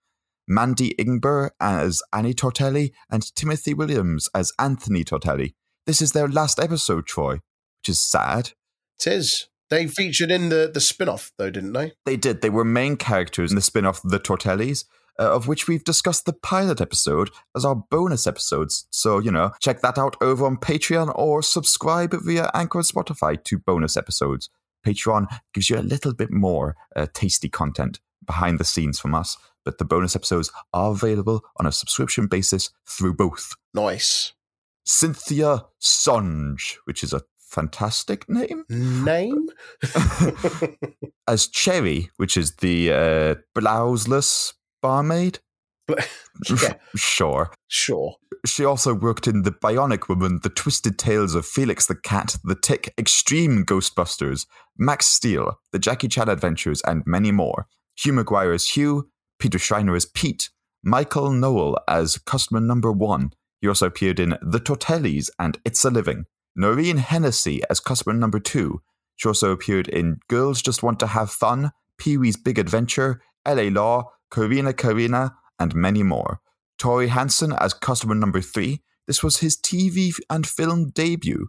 Mandy 0.46 0.94
Ingber 0.98 1.50
as 1.60 2.02
Annie 2.12 2.32
Tortelli, 2.32 2.92
and 3.10 3.34
Timothy 3.34 3.74
Williams 3.74 4.28
as 4.34 4.52
Anthony 4.58 5.04
Tortelli. 5.04 5.54
This 5.86 6.00
is 6.00 6.12
their 6.12 6.28
last 6.28 6.60
episode, 6.60 7.06
Troy, 7.06 7.34
which 7.34 7.88
is 7.88 8.00
sad. 8.00 8.52
It 9.00 9.08
is. 9.08 9.48
They 9.70 9.86
featured 9.86 10.30
in 10.30 10.48
the, 10.48 10.70
the 10.72 10.80
spin 10.80 11.08
off, 11.08 11.32
though, 11.38 11.50
didn't 11.50 11.72
they? 11.72 11.92
They 12.04 12.16
did. 12.16 12.42
They 12.42 12.50
were 12.50 12.64
main 12.64 12.96
characters 12.96 13.52
in 13.52 13.56
the 13.56 13.62
spin 13.62 13.86
off 13.86 14.00
The 14.02 14.18
Tortellis. 14.18 14.84
Uh, 15.20 15.34
of 15.34 15.46
which 15.46 15.68
we've 15.68 15.84
discussed 15.84 16.24
the 16.24 16.32
pilot 16.32 16.80
episode 16.80 17.28
as 17.54 17.62
our 17.62 17.74
bonus 17.74 18.26
episodes. 18.26 18.86
So, 18.90 19.18
you 19.18 19.30
know, 19.30 19.50
check 19.60 19.82
that 19.82 19.98
out 19.98 20.16
over 20.22 20.46
on 20.46 20.56
Patreon 20.56 21.12
or 21.14 21.42
subscribe 21.42 22.14
via 22.22 22.50
Anchor 22.54 22.78
and 22.78 22.86
Spotify 22.86 23.42
to 23.44 23.58
bonus 23.58 23.98
episodes. 23.98 24.48
Patreon 24.86 25.26
gives 25.52 25.68
you 25.68 25.76
a 25.76 25.80
little 25.82 26.14
bit 26.14 26.30
more 26.30 26.74
uh, 26.96 27.06
tasty 27.12 27.50
content 27.50 28.00
behind 28.24 28.58
the 28.58 28.64
scenes 28.64 28.98
from 28.98 29.14
us, 29.14 29.36
but 29.62 29.76
the 29.76 29.84
bonus 29.84 30.16
episodes 30.16 30.50
are 30.72 30.92
available 30.92 31.42
on 31.58 31.66
a 31.66 31.72
subscription 31.72 32.26
basis 32.26 32.70
through 32.86 33.12
both. 33.12 33.54
Nice. 33.74 34.32
Cynthia 34.84 35.66
Songe, 35.78 36.76
which 36.84 37.04
is 37.04 37.12
a 37.12 37.20
fantastic 37.38 38.26
name. 38.26 38.64
Name? 38.70 39.48
As 41.28 41.46
Cherry, 41.46 42.08
which 42.16 42.38
is 42.38 42.56
the 42.56 42.92
uh, 42.92 43.34
blouseless 43.54 44.54
barmaid. 44.80 45.38
yeah. 45.88 46.74
sure. 46.96 47.50
Sure. 47.68 48.14
She 48.46 48.64
also 48.64 48.94
worked 48.94 49.26
in 49.26 49.42
The 49.42 49.50
Bionic 49.50 50.08
Woman, 50.08 50.40
The 50.42 50.48
Twisted 50.50 50.98
Tales 50.98 51.34
of 51.34 51.44
Felix 51.44 51.86
the 51.86 51.94
Cat, 51.94 52.36
The 52.44 52.54
Tick, 52.54 52.94
Extreme 52.96 53.64
Ghostbusters, 53.66 54.46
Max 54.78 55.06
Steel, 55.06 55.58
The 55.72 55.78
Jackie 55.78 56.08
Chan 56.08 56.28
Adventures, 56.28 56.80
and 56.86 57.02
many 57.06 57.32
more. 57.32 57.66
Hugh 57.96 58.12
McGuire 58.12 58.54
as 58.54 58.68
Hugh, 58.68 59.10
Peter 59.38 59.58
Schreiner 59.58 59.94
as 59.94 60.06
Pete, 60.06 60.50
Michael 60.82 61.32
Noel 61.32 61.76
as 61.86 62.16
customer 62.18 62.60
number 62.60 62.90
one. 62.90 63.32
He 63.60 63.68
also 63.68 63.86
appeared 63.86 64.18
in 64.18 64.38
The 64.40 64.60
Tortellis 64.60 65.28
and 65.38 65.58
It's 65.64 65.84
a 65.84 65.90
Living. 65.90 66.24
Noreen 66.56 66.96
Hennessy 66.96 67.62
as 67.68 67.80
customer 67.80 68.14
number 68.14 68.40
two. 68.40 68.80
She 69.16 69.28
also 69.28 69.50
appeared 69.50 69.86
in 69.88 70.20
Girls 70.28 70.62
Just 70.62 70.82
Want 70.82 70.98
to 71.00 71.08
Have 71.08 71.30
Fun, 71.30 71.72
Pee 71.98 72.16
Wee's 72.16 72.38
Big 72.38 72.58
Adventure, 72.58 73.20
LA 73.46 73.64
Law, 73.64 74.10
Karina 74.30 74.72
Karina, 74.72 75.36
and 75.58 75.74
many 75.74 76.02
more. 76.02 76.40
Tori 76.78 77.08
Hansen 77.08 77.52
as 77.52 77.74
customer 77.74 78.14
number 78.14 78.40
three. 78.40 78.82
This 79.06 79.22
was 79.22 79.38
his 79.38 79.56
TV 79.56 80.14
and 80.30 80.46
film 80.46 80.90
debut. 80.90 81.48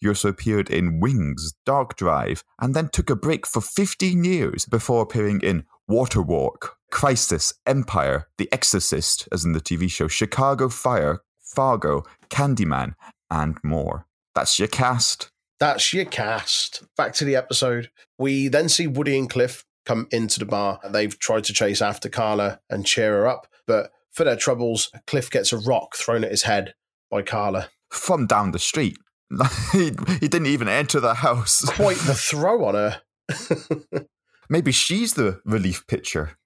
He 0.00 0.08
also 0.08 0.28
appeared 0.28 0.68
in 0.68 0.98
Wings, 0.98 1.52
Dark 1.64 1.96
Drive, 1.96 2.42
and 2.60 2.74
then 2.74 2.88
took 2.88 3.08
a 3.08 3.14
break 3.14 3.46
for 3.46 3.60
15 3.60 4.24
years 4.24 4.64
before 4.64 5.02
appearing 5.02 5.40
in 5.42 5.64
Waterwalk, 5.88 6.70
Crisis, 6.90 7.54
Empire, 7.66 8.28
The 8.38 8.48
Exorcist, 8.52 9.28
as 9.30 9.44
in 9.44 9.52
the 9.52 9.60
TV 9.60 9.88
show, 9.88 10.08
Chicago 10.08 10.68
Fire, 10.68 11.20
Fargo, 11.40 12.04
Candyman, 12.30 12.94
and 13.30 13.58
more. 13.62 14.06
That's 14.34 14.58
your 14.58 14.68
cast. 14.68 15.30
That's 15.60 15.92
your 15.92 16.06
cast. 16.06 16.82
Back 16.96 17.12
to 17.14 17.24
the 17.24 17.36
episode. 17.36 17.90
We 18.18 18.48
then 18.48 18.68
see 18.68 18.88
Woody 18.88 19.16
and 19.16 19.30
Cliff 19.30 19.64
come 19.84 20.06
into 20.10 20.38
the 20.38 20.44
bar. 20.44 20.80
They've 20.88 21.18
tried 21.18 21.44
to 21.44 21.52
chase 21.52 21.82
after 21.82 22.08
Carla 22.08 22.60
and 22.70 22.86
cheer 22.86 23.12
her 23.12 23.26
up, 23.26 23.46
but 23.66 23.90
for 24.10 24.24
their 24.24 24.36
troubles, 24.36 24.90
Cliff 25.06 25.30
gets 25.30 25.52
a 25.52 25.58
rock 25.58 25.96
thrown 25.96 26.24
at 26.24 26.30
his 26.30 26.42
head 26.42 26.74
by 27.10 27.22
Carla. 27.22 27.70
From 27.90 28.26
down 28.26 28.52
the 28.52 28.58
street. 28.58 28.98
he, 29.72 29.92
he 30.20 30.28
didn't 30.28 30.46
even 30.46 30.68
enter 30.68 31.00
the 31.00 31.14
house. 31.14 31.64
Quite 31.66 31.98
the 31.98 32.14
throw 32.16 32.64
on 32.64 32.74
her. 32.74 33.02
Maybe 34.48 34.72
she's 34.72 35.14
the 35.14 35.40
relief 35.44 35.86
pitcher. 35.86 36.36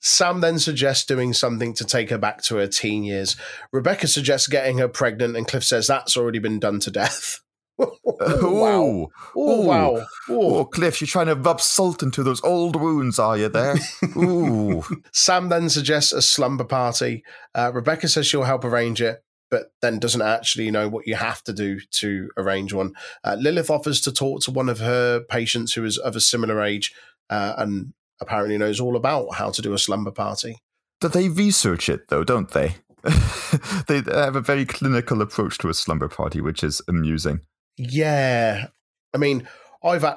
Sam 0.00 0.40
then 0.40 0.58
suggests 0.58 1.06
doing 1.06 1.32
something 1.32 1.72
to 1.74 1.84
take 1.84 2.10
her 2.10 2.18
back 2.18 2.42
to 2.42 2.56
her 2.56 2.66
teen 2.66 3.04
years. 3.04 3.36
Rebecca 3.72 4.06
suggests 4.06 4.48
getting 4.48 4.78
her 4.78 4.88
pregnant, 4.88 5.36
and 5.36 5.48
Cliff 5.48 5.64
says 5.64 5.86
that's 5.86 6.16
already 6.16 6.38
been 6.38 6.60
done 6.60 6.80
to 6.80 6.90
death. 6.90 7.40
oh, 7.78 8.60
wow. 8.60 9.08
Oh, 9.36 9.60
wow. 9.62 10.06
Oh, 10.28 10.64
Cliff, 10.64 11.00
you're 11.00 11.06
trying 11.06 11.26
to 11.26 11.34
rub 11.34 11.60
salt 11.60 12.02
into 12.02 12.22
those 12.22 12.42
old 12.42 12.76
wounds, 12.76 13.18
are 13.18 13.36
you 13.36 13.48
there? 13.48 13.76
Ooh. 14.16 14.82
Sam 15.12 15.48
then 15.48 15.68
suggests 15.68 16.12
a 16.12 16.22
slumber 16.22 16.64
party. 16.64 17.24
Uh, 17.54 17.70
Rebecca 17.74 18.08
says 18.08 18.26
she'll 18.26 18.44
help 18.44 18.64
arrange 18.64 19.02
it, 19.02 19.22
but 19.50 19.72
then 19.82 19.98
doesn't 19.98 20.22
actually 20.22 20.70
know 20.70 20.88
what 20.88 21.06
you 21.06 21.16
have 21.16 21.42
to 21.44 21.52
do 21.52 21.80
to 21.92 22.30
arrange 22.36 22.72
one. 22.72 22.94
Uh, 23.22 23.36
Lilith 23.38 23.70
offers 23.70 24.00
to 24.02 24.12
talk 24.12 24.40
to 24.42 24.50
one 24.50 24.68
of 24.68 24.78
her 24.78 25.20
patients 25.20 25.74
who 25.74 25.84
is 25.84 25.98
of 25.98 26.16
a 26.16 26.20
similar 26.20 26.62
age 26.62 26.94
uh, 27.28 27.54
and 27.58 27.92
apparently 28.20 28.56
knows 28.56 28.80
all 28.80 28.96
about 28.96 29.34
how 29.34 29.50
to 29.50 29.60
do 29.60 29.74
a 29.74 29.78
slumber 29.78 30.10
party. 30.10 30.56
They 31.02 31.28
research 31.28 31.88
it, 31.88 32.08
though, 32.08 32.24
don't 32.24 32.50
they? 32.50 32.76
they 33.86 34.02
have 34.12 34.34
a 34.34 34.40
very 34.40 34.64
clinical 34.64 35.20
approach 35.22 35.58
to 35.58 35.68
a 35.68 35.74
slumber 35.74 36.08
party, 36.08 36.40
which 36.40 36.64
is 36.64 36.80
amusing. 36.88 37.40
Yeah. 37.76 38.66
I 39.14 39.18
mean, 39.18 39.48
I've 39.82 40.02
had, 40.02 40.16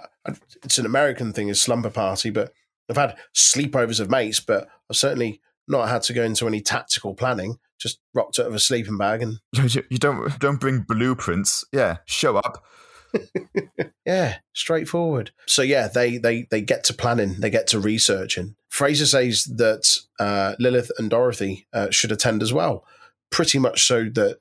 it's 0.63 0.77
an 0.77 0.85
American 0.85 1.33
thing, 1.33 1.49
is 1.49 1.61
slumber 1.61 1.89
party, 1.89 2.29
but 2.29 2.53
I've 2.89 2.97
had 2.97 3.17
sleepovers 3.35 3.99
of 3.99 4.09
mates, 4.09 4.39
but 4.39 4.67
I've 4.89 4.97
certainly 4.97 5.41
not 5.67 5.89
had 5.89 6.01
to 6.03 6.13
go 6.13 6.23
into 6.23 6.47
any 6.47 6.61
tactical 6.61 7.13
planning. 7.13 7.59
Just 7.79 7.99
rocked 8.13 8.39
out 8.39 8.47
of 8.47 8.55
a 8.55 8.59
sleeping 8.59 8.97
bag 8.97 9.21
and 9.21 9.39
you 9.89 9.97
don't 9.97 10.37
don't 10.39 10.59
bring 10.59 10.81
blueprints. 10.81 11.63
Yeah, 11.71 11.97
show 12.05 12.35
up. 12.35 12.65
yeah, 14.05 14.37
straightforward. 14.53 15.31
So 15.47 15.61
yeah, 15.61 15.87
they 15.87 16.17
they 16.17 16.47
they 16.51 16.61
get 16.61 16.83
to 16.85 16.93
planning, 16.93 17.35
they 17.39 17.49
get 17.49 17.67
to 17.67 17.79
researching. 17.79 18.55
Frasier 18.71 19.07
says 19.07 19.45
that 19.55 19.97
uh, 20.19 20.55
Lilith 20.59 20.91
and 20.97 21.09
Dorothy 21.09 21.67
uh, 21.73 21.89
should 21.89 22.11
attend 22.11 22.43
as 22.43 22.51
well, 22.51 22.85
pretty 23.31 23.59
much 23.59 23.85
so 23.85 24.05
that 24.13 24.39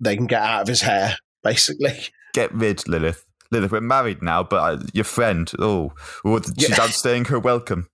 they 0.00 0.16
can 0.16 0.26
get 0.26 0.42
out 0.42 0.62
of 0.62 0.68
his 0.68 0.80
hair, 0.82 1.18
basically. 1.42 1.98
Get 2.34 2.52
rid, 2.52 2.86
Lilith. 2.88 3.24
Lilith, 3.50 3.70
we're 3.70 3.80
married 3.80 4.20
now, 4.20 4.42
but 4.42 4.56
uh, 4.56 4.82
your 4.92 5.04
friend, 5.04 5.50
oh, 5.60 5.92
she's 6.58 6.68
yeah. 6.68 6.76
outstaying 6.76 7.28
her 7.28 7.38
welcome. 7.38 7.88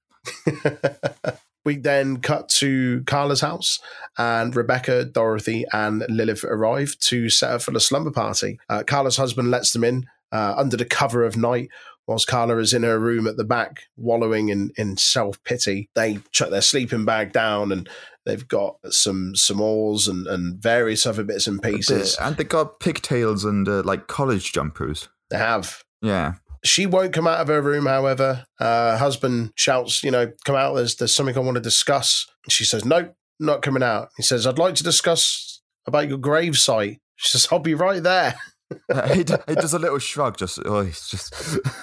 we 1.64 1.76
then 1.76 2.16
cut 2.20 2.48
to 2.48 3.02
Carla's 3.06 3.42
house, 3.42 3.80
and 4.16 4.56
Rebecca, 4.56 5.04
Dorothy, 5.04 5.66
and 5.74 6.04
Lilith 6.08 6.42
arrive 6.44 6.96
to 7.00 7.28
set 7.28 7.52
up 7.52 7.62
for 7.62 7.70
the 7.70 7.80
slumber 7.80 8.10
party. 8.10 8.58
Uh, 8.70 8.82
Carla's 8.82 9.18
husband 9.18 9.50
lets 9.50 9.72
them 9.72 9.84
in 9.84 10.06
uh, 10.32 10.54
under 10.56 10.76
the 10.76 10.84
cover 10.86 11.22
of 11.24 11.36
night. 11.36 11.68
Whilst 12.10 12.26
Carla 12.26 12.56
is 12.56 12.74
in 12.74 12.82
her 12.82 12.98
room 12.98 13.28
at 13.28 13.36
the 13.36 13.44
back, 13.44 13.84
wallowing 13.96 14.48
in, 14.48 14.72
in 14.76 14.96
self 14.96 15.40
pity, 15.44 15.90
they 15.94 16.18
chuck 16.32 16.50
their 16.50 16.60
sleeping 16.60 17.04
bag 17.04 17.32
down 17.32 17.70
and 17.70 17.88
they've 18.26 18.48
got 18.48 18.78
some 18.90 19.36
some 19.36 19.60
oars 19.60 20.08
and, 20.08 20.26
and 20.26 20.60
various 20.60 21.06
other 21.06 21.22
bits 21.22 21.46
and 21.46 21.62
pieces. 21.62 22.16
And 22.20 22.36
they 22.36 22.42
got 22.42 22.80
pigtails 22.80 23.44
and 23.44 23.68
uh, 23.68 23.84
like 23.84 24.08
college 24.08 24.52
jumpers. 24.52 25.08
They 25.30 25.38
have. 25.38 25.84
Yeah. 26.02 26.34
She 26.64 26.84
won't 26.84 27.12
come 27.12 27.28
out 27.28 27.38
of 27.38 27.46
her 27.46 27.62
room, 27.62 27.86
however. 27.86 28.44
Uh, 28.58 28.90
her 28.90 28.98
husband 28.98 29.52
shouts, 29.54 30.02
you 30.02 30.10
know, 30.10 30.32
come 30.44 30.56
out, 30.56 30.74
there's, 30.74 30.96
there's 30.96 31.14
something 31.14 31.36
I 31.36 31.40
want 31.40 31.58
to 31.58 31.60
discuss. 31.60 32.26
She 32.48 32.64
says, 32.64 32.84
nope, 32.84 33.14
not 33.38 33.62
coming 33.62 33.84
out. 33.84 34.08
He 34.16 34.24
says, 34.24 34.48
I'd 34.48 34.58
like 34.58 34.74
to 34.74 34.82
discuss 34.82 35.62
about 35.86 36.08
your 36.08 36.18
grave 36.18 36.58
site. 36.58 36.98
She 37.14 37.28
says, 37.28 37.46
I'll 37.52 37.60
be 37.60 37.74
right 37.74 38.02
there. 38.02 38.34
Uh, 38.88 39.14
he, 39.14 39.24
d- 39.24 39.34
he 39.48 39.54
does 39.54 39.74
a 39.74 39.78
little 39.78 39.98
shrug, 39.98 40.36
just, 40.36 40.58
oh, 40.64 40.82
he's 40.82 41.08
just. 41.08 41.34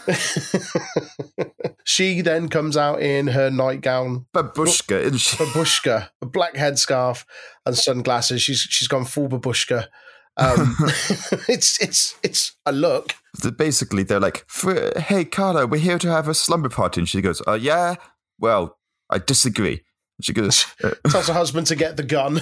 she 1.84 2.22
then 2.22 2.50
comes 2.50 2.77
out 2.77 3.01
in 3.01 3.27
her 3.27 3.50
nightgown, 3.50 4.25
Babushka, 4.34 5.00
isn't 5.01 5.17
she? 5.17 5.38
babushka, 5.38 6.10
a 6.22 6.25
black 6.25 6.53
headscarf, 6.56 7.25
and 7.65 7.77
sunglasses. 7.77 8.41
She's 8.41 8.60
she's 8.60 8.88
gone 8.88 9.06
full 9.06 9.27
babushka. 9.27 9.88
Um, 10.38 10.75
it's 11.50 11.82
it's 11.82 12.15
it's 12.24 12.56
a 12.65 12.72
look. 12.72 13.13
Basically, 13.58 14.03
they're 14.03 14.20
like, 14.20 14.46
hey, 14.98 15.25
Carla, 15.25 15.67
we're 15.67 15.79
here 15.79 16.00
to 16.00 16.10
have 16.10 16.27
a 16.27 16.34
slumber 16.34 16.70
party. 16.70 17.01
And 17.01 17.10
she 17.10 17.22
goes, 17.22 17.41
uh, 17.48 17.53
yeah, 17.53 17.96
well, 18.39 18.77
I 19.10 19.20
disagree. 19.20 19.84
And 20.17 20.25
she 20.25 20.34
goes, 20.34 20.65
uh, 20.84 20.91
Tells 21.10 21.27
her 21.27 21.34
husband 21.34 21.67
to 21.67 21.75
get 21.75 21.98
the 21.98 22.03
gun. 22.03 22.41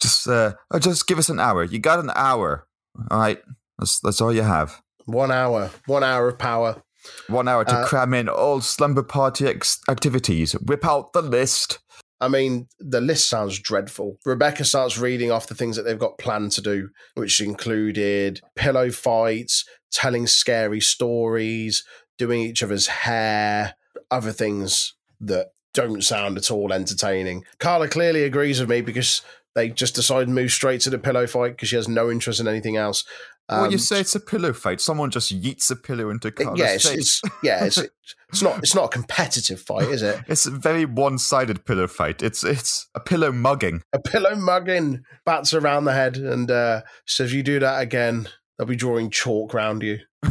just, 0.00 0.28
uh, 0.28 0.52
oh, 0.70 0.78
just 0.78 1.06
give 1.06 1.18
us 1.18 1.28
an 1.28 1.40
hour. 1.40 1.64
You 1.64 1.78
got 1.80 1.98
an 1.98 2.12
hour. 2.14 2.66
All 3.10 3.18
right. 3.18 3.38
That's, 3.78 4.00
that's 4.00 4.20
all 4.20 4.32
you 4.34 4.42
have. 4.42 4.80
One 5.06 5.30
hour, 5.32 5.70
one 5.86 6.04
hour 6.04 6.28
of 6.28 6.38
power. 6.38 6.82
One 7.28 7.48
hour 7.48 7.64
to 7.64 7.74
Uh, 7.74 7.86
cram 7.86 8.12
in 8.12 8.28
all 8.28 8.60
slumber 8.60 9.02
party 9.02 9.46
ex- 9.46 9.78
activities. 9.88 10.52
Whip 10.52 10.84
out 10.84 11.12
the 11.14 11.22
list. 11.22 11.78
I 12.20 12.28
mean, 12.28 12.68
the 12.78 13.00
list 13.00 13.30
sounds 13.30 13.58
dreadful. 13.58 14.18
Rebecca 14.26 14.64
starts 14.66 14.98
reading 14.98 15.30
off 15.30 15.46
the 15.46 15.54
things 15.54 15.76
that 15.76 15.84
they've 15.84 15.98
got 15.98 16.18
planned 16.18 16.52
to 16.52 16.60
do, 16.60 16.90
which 17.14 17.40
included 17.40 18.42
pillow 18.54 18.90
fights, 18.90 19.64
telling 19.90 20.26
scary 20.26 20.80
stories, 20.80 21.82
doing 22.18 22.42
each 22.42 22.62
other's 22.62 22.86
hair, 22.88 23.74
other 24.10 24.32
things 24.32 24.94
that 25.20 25.52
don't 25.72 26.04
sound 26.04 26.36
at 26.36 26.50
all 26.50 26.72
entertaining. 26.72 27.44
Carla 27.58 27.88
clearly 27.88 28.24
agrees 28.24 28.60
with 28.60 28.68
me 28.68 28.82
because 28.82 29.22
they 29.54 29.68
just 29.70 29.94
decide 29.94 30.26
to 30.26 30.30
move 30.32 30.50
straight 30.52 30.80
to 30.82 30.90
the 30.90 30.98
pillow 30.98 31.26
fight 31.26 31.52
because 31.52 31.68
she 31.68 31.76
has 31.76 31.88
no 31.88 32.10
interest 32.10 32.40
in 32.40 32.46
anything 32.48 32.76
else. 32.76 33.04
well, 33.48 33.66
you 33.66 33.72
Um, 33.72 33.78
say 33.78 34.00
it's 34.00 34.14
a 34.14 34.20
pillow 34.20 34.52
fight. 34.52 34.80
Someone 34.80 35.10
just 35.10 35.32
yeets 35.34 35.70
a 35.70 35.76
pillow 35.76 36.08
into 36.10 36.30
Carla's 36.30 36.60
yeah, 36.60 36.74
it's, 36.74 36.88
face. 36.88 36.98
it's 36.98 37.22
yeah, 37.42 37.64
it's 37.64 37.78
it's 38.28 38.42
not 38.42 38.58
it's 38.58 38.74
not 38.76 38.84
a 38.84 38.88
competitive 38.88 39.60
fight, 39.60 39.88
is 39.88 40.02
it? 40.02 40.20
It's 40.28 40.46
a 40.46 40.50
very 40.52 40.84
one-sided 40.84 41.64
pillow 41.66 41.88
fight. 41.88 42.22
It's 42.22 42.44
it's 42.44 42.88
a 42.94 43.00
pillow 43.00 43.32
mugging. 43.32 43.82
a 43.92 43.98
pillow 44.00 44.36
mugging 44.36 45.02
bats 45.26 45.52
around 45.52 45.84
the 45.84 45.94
head 45.94 46.16
and 46.16 46.48
uh, 46.50 46.82
says, 47.06 47.34
"You 47.34 47.42
do 47.42 47.58
that 47.58 47.80
again, 47.82 48.28
they'll 48.60 48.66
be 48.68 48.76
drawing 48.76 49.10
chalk 49.10 49.54
round 49.54 49.82
you." 49.82 49.98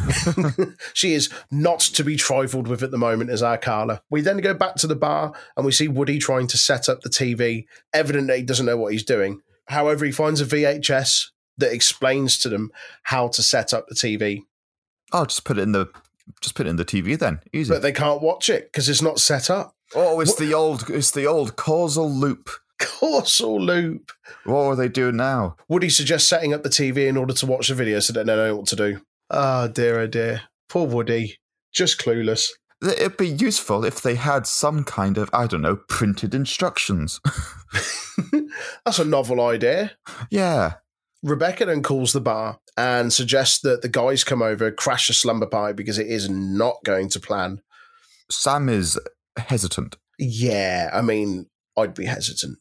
she 0.94 1.14
is 1.14 1.30
not 1.52 1.80
to 1.80 2.04
be 2.04 2.16
trifled 2.16 2.68
with 2.68 2.84
at 2.84 2.92
the 2.92 2.98
moment, 2.98 3.30
as 3.32 3.42
our 3.42 3.58
Carla. 3.58 4.02
We 4.10 4.22
then 4.22 4.38
go 4.38 4.54
back 4.54 4.76
to 4.76 4.88
the 4.88 4.96
bar 4.96 5.34
and 5.58 5.66
we 5.66 5.72
see 5.72 5.88
Woody 5.88 6.20
trying 6.20 6.48
to 6.48 6.58
set 6.58 6.88
up 6.88 7.02
the 7.02 7.10
TV. 7.10 7.66
Evident 7.94 8.28
that 8.28 8.38
he 8.38 8.44
doesn't 8.44 8.66
know 8.66 8.78
what 8.78 8.94
he's 8.94 9.04
doing. 9.04 9.42
However, 9.68 10.06
he 10.06 10.12
finds 10.12 10.42
a 10.42 10.46
VHS 10.46 11.28
that 11.58 11.74
explains 11.74 12.40
to 12.40 12.50
them 12.50 12.72
how 13.04 13.28
to 13.30 13.44
set 13.44 13.74
up 13.74 13.88
the 13.88 13.96
TV, 13.96 14.42
Oh, 15.12 15.26
just 15.26 15.44
put 15.44 15.58
it 15.58 15.62
in 15.62 15.72
the 15.72 15.88
just 16.42 16.54
put 16.56 16.68
it 16.68 16.70
in 16.70 16.76
the 16.76 16.86
TV 16.86 17.18
then. 17.18 17.40
Easy. 17.52 17.74
but 17.74 17.82
they 17.82 17.92
can't 17.92 18.22
watch 18.22 18.50
it 18.50 18.72
because 18.72 18.88
it's 18.88 19.02
not 19.02 19.20
set 19.20 19.50
up. 19.50 19.76
oh, 19.96 20.20
it's 20.20 20.36
the 20.36 20.54
old 20.54 20.90
it's 20.90 21.12
the 21.12 21.26
old 21.26 21.56
causal 21.56 22.10
loop. 22.10 22.50
Causal 22.80 23.60
loop. 23.62 24.12
What 24.46 24.62
are 24.62 24.76
they 24.76 24.88
doing 24.88 25.18
now? 25.18 25.56
Woody 25.68 25.90
suggests 25.90 26.30
setting 26.30 26.54
up 26.54 26.64
the 26.64 26.70
TV 26.70 27.08
in 27.08 27.18
order 27.18 27.34
to 27.34 27.46
watch 27.46 27.68
the 27.68 27.76
video 27.76 28.00
so 28.00 28.14
that 28.14 28.26
they 28.26 28.36
know 28.36 28.56
what 28.56 28.68
to 28.68 28.76
do. 28.76 29.02
Oh 29.30 29.68
dear, 29.68 30.00
oh 30.00 30.08
dear. 30.08 30.42
Poor 30.70 30.88
Woody. 30.88 31.38
Just 31.74 32.00
clueless. 32.00 32.50
It'd 32.82 33.18
be 33.18 33.28
useful 33.28 33.84
if 33.84 34.02
they 34.02 34.16
had 34.16 34.48
some 34.48 34.84
kind 34.86 35.18
of 35.18 35.30
I 35.34 35.48
don't 35.48 35.62
know 35.62 35.76
printed 35.90 36.34
instructions. 36.34 37.20
That's 38.86 39.00
a 39.00 39.06
novel 39.06 39.42
idea. 39.42 39.92
yeah, 40.32 40.76
Rebecca 41.22 41.66
then 41.66 41.84
calls 41.84 42.14
the 42.14 42.22
bar 42.22 42.60
and 42.78 43.12
suggests 43.12 43.60
that 43.62 43.82
the 43.82 43.90
guys 43.90 44.24
come 44.24 44.42
over, 44.42 44.72
crash 44.72 45.10
a 45.10 45.14
slumber 45.14 45.46
party 45.46 45.74
because 45.74 46.00
it 46.00 46.08
is 46.08 46.30
not 46.30 46.76
going 46.86 47.10
to 47.10 47.20
plan. 47.20 47.62
Sam 48.32 48.70
is 48.70 48.98
hesitant. 49.38 49.98
Yeah, 50.18 50.90
I 50.94 51.02
mean, 51.02 51.48
I'd 51.78 51.94
be 51.94 52.06
hesitant. 52.06 52.58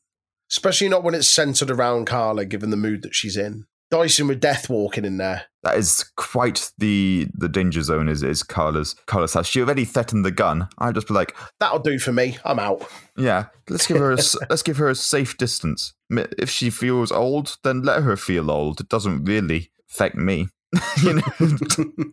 Especially 0.50 0.88
not 0.88 1.02
when 1.02 1.14
it's 1.14 1.28
centered 1.28 1.70
around 1.70 2.06
Carla, 2.06 2.44
given 2.44 2.70
the 2.70 2.76
mood 2.76 3.02
that 3.02 3.14
she's 3.14 3.36
in. 3.36 3.66
Dyson 3.90 4.28
with 4.28 4.40
death 4.40 4.68
walking 4.68 5.04
in 5.04 5.16
there. 5.16 5.44
That 5.62 5.76
is 5.78 6.10
quite 6.16 6.70
the 6.78 7.26
the 7.32 7.48
danger 7.48 7.82
zone. 7.82 8.08
Is 8.08 8.22
is 8.22 8.42
Carla's 8.42 8.94
Carla's 9.06 9.34
house? 9.34 9.46
She 9.46 9.60
already 9.60 9.84
threatened 9.84 10.24
the 10.24 10.30
gun. 10.30 10.68
I'd 10.78 10.94
just 10.94 11.08
be 11.08 11.14
like, 11.14 11.34
That'll 11.58 11.78
do 11.78 11.98
for 11.98 12.12
me. 12.12 12.36
I'm 12.44 12.58
out. 12.58 12.86
yeah, 13.16 13.46
let's 13.68 13.86
give 13.86 13.96
her 13.96 14.12
a, 14.12 14.18
let's 14.50 14.62
give 14.62 14.76
her 14.76 14.88
a 14.88 14.94
safe 14.94 15.38
distance. 15.38 15.94
If 16.10 16.50
she 16.50 16.68
feels 16.70 17.10
old, 17.10 17.56
then 17.64 17.82
let 17.82 18.02
her 18.02 18.16
feel 18.16 18.50
old. 18.50 18.80
It 18.80 18.88
doesn't 18.88 19.24
really 19.24 19.70
affect 19.90 20.16
me. 20.16 20.48
you 21.02 21.14
know? 21.14 22.04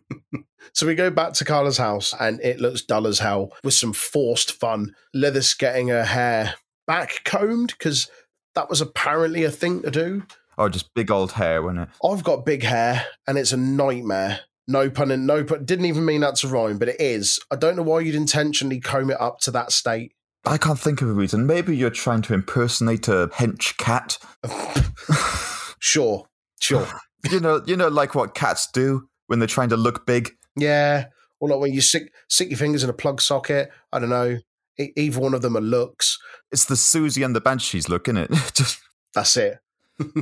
So 0.72 0.86
we 0.86 0.94
go 0.94 1.10
back 1.10 1.32
to 1.34 1.44
Carla's 1.44 1.78
house 1.78 2.12
and 2.18 2.40
it 2.42 2.60
looks 2.60 2.82
dull 2.82 3.06
as 3.06 3.20
hell 3.20 3.50
with 3.64 3.72
some 3.72 3.94
forced 3.94 4.52
fun. 4.52 4.94
Leather's 5.14 5.54
getting 5.54 5.88
her 5.88 6.04
hair 6.04 6.54
back 6.86 7.22
combed 7.24 7.68
because 7.78 8.10
that 8.56 8.68
was 8.68 8.80
apparently 8.80 9.44
a 9.44 9.50
thing 9.50 9.82
to 9.82 9.90
do. 9.92 10.24
oh, 10.58 10.68
just 10.68 10.92
big 10.94 11.10
old 11.10 11.32
hair, 11.32 11.62
wasn't 11.62 11.82
it? 11.82 11.88
I've 12.04 12.24
got 12.24 12.44
big 12.44 12.64
hair 12.64 13.06
and 13.28 13.38
it's 13.38 13.52
a 13.52 13.56
nightmare. 13.56 14.40
No 14.66 14.90
pun 14.90 15.12
and 15.12 15.24
no 15.28 15.44
pun. 15.44 15.64
Didn't 15.64 15.84
even 15.84 16.04
mean 16.04 16.22
that 16.22 16.34
to 16.36 16.48
rhyme, 16.48 16.78
but 16.78 16.88
it 16.88 17.00
is. 17.00 17.38
I 17.52 17.56
don't 17.56 17.76
know 17.76 17.84
why 17.84 18.00
you'd 18.00 18.16
intentionally 18.16 18.80
comb 18.80 19.10
it 19.10 19.20
up 19.20 19.38
to 19.42 19.52
that 19.52 19.70
state. 19.70 20.12
I 20.44 20.58
can't 20.58 20.78
think 20.78 21.00
of 21.02 21.08
a 21.08 21.12
reason. 21.12 21.46
Maybe 21.46 21.76
you're 21.76 21.90
trying 21.90 22.22
to 22.22 22.34
impersonate 22.34 23.06
a 23.06 23.28
hench 23.28 23.76
cat. 23.76 24.18
Sure, 25.78 26.26
sure. 26.60 26.86
You 27.30 27.40
know, 27.40 27.60
you 27.66 27.76
know, 27.76 27.88
like 27.88 28.14
what 28.14 28.34
cats 28.36 28.68
do 28.72 29.08
when 29.26 29.40
they're 29.40 29.48
trying 29.48 29.70
to 29.70 29.76
look 29.76 30.06
big. 30.06 30.30
Yeah. 30.56 31.06
Or 31.40 31.48
like 31.48 31.58
when 31.58 31.72
you 31.72 31.80
stick, 31.80 32.12
stick 32.28 32.50
your 32.50 32.58
fingers 32.58 32.84
in 32.84 32.90
a 32.90 32.92
plug 32.92 33.20
socket. 33.20 33.70
I 33.92 33.98
don't 33.98 34.10
know. 34.10 34.38
Either 34.78 35.20
one 35.20 35.34
of 35.34 35.42
them 35.42 35.56
are 35.56 35.60
looks. 35.62 36.18
It's 36.52 36.66
the 36.66 36.74
Siouxsie 36.74 37.24
and 37.24 37.34
the 37.34 37.40
Banshees 37.40 37.88
look, 37.88 38.08
isn't 38.08 38.18
it? 38.18 38.30
Just, 38.54 38.80
That's 39.14 39.36
it. 39.36 39.58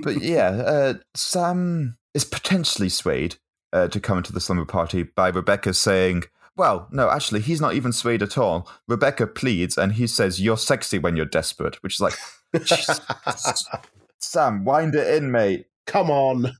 but 0.03 0.17
yeah, 0.23 0.49
uh, 0.49 0.95
Sam 1.15 1.97
is 2.15 2.25
potentially 2.25 2.89
swayed 2.89 3.37
uh, 3.73 3.89
to 3.89 4.01
come 4.01 4.23
to 4.23 4.33
the 4.33 4.41
slumber 4.41 4.65
party 4.65 5.03
by 5.03 5.29
Rebecca 5.29 5.75
saying, 5.75 6.25
"Well, 6.57 6.87
no, 6.93 7.11
actually, 7.11 7.41
he's 7.41 7.61
not 7.61 7.75
even 7.75 7.93
swayed 7.93 8.23
at 8.23 8.39
all." 8.39 8.69
Rebecca 8.87 9.27
pleads, 9.27 9.77
and 9.77 9.93
he 9.95 10.07
says, 10.07 10.41
"You're 10.41 10.57
sexy 10.57 10.99
when 10.99 11.17
you're 11.17 11.27
desperate," 11.27 11.83
which 11.83 11.95
is 11.95 12.01
like, 12.01 12.15
Sam, 14.21 14.65
wind 14.65 14.95
it 14.95 15.15
in, 15.17 15.31
mate. 15.31 15.67
Come 15.87 16.11
on. 16.11 16.53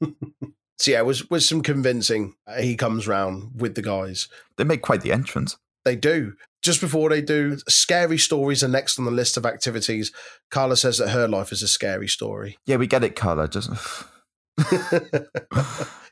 so 0.00 0.90
yeah, 0.90 1.02
was 1.02 1.28
with 1.30 1.42
some 1.42 1.62
convincing, 1.62 2.34
he 2.58 2.74
comes 2.74 3.06
round 3.06 3.60
with 3.60 3.74
the 3.74 3.82
guys. 3.82 4.28
They 4.56 4.64
make 4.64 4.82
quite 4.82 5.02
the 5.02 5.12
entrance. 5.12 5.56
They 5.84 5.94
do. 5.96 6.34
Just 6.66 6.80
before 6.80 7.10
they 7.10 7.22
do, 7.22 7.58
scary 7.68 8.18
stories 8.18 8.64
are 8.64 8.68
next 8.68 8.98
on 8.98 9.04
the 9.04 9.12
list 9.12 9.36
of 9.36 9.46
activities. 9.46 10.10
Carla 10.50 10.76
says 10.76 10.98
that 10.98 11.10
her 11.10 11.28
life 11.28 11.52
is 11.52 11.62
a 11.62 11.68
scary 11.68 12.08
story. 12.08 12.58
Yeah, 12.66 12.74
we 12.74 12.88
get 12.88 13.04
it, 13.04 13.14
Carla. 13.14 13.46
Just 13.46 13.70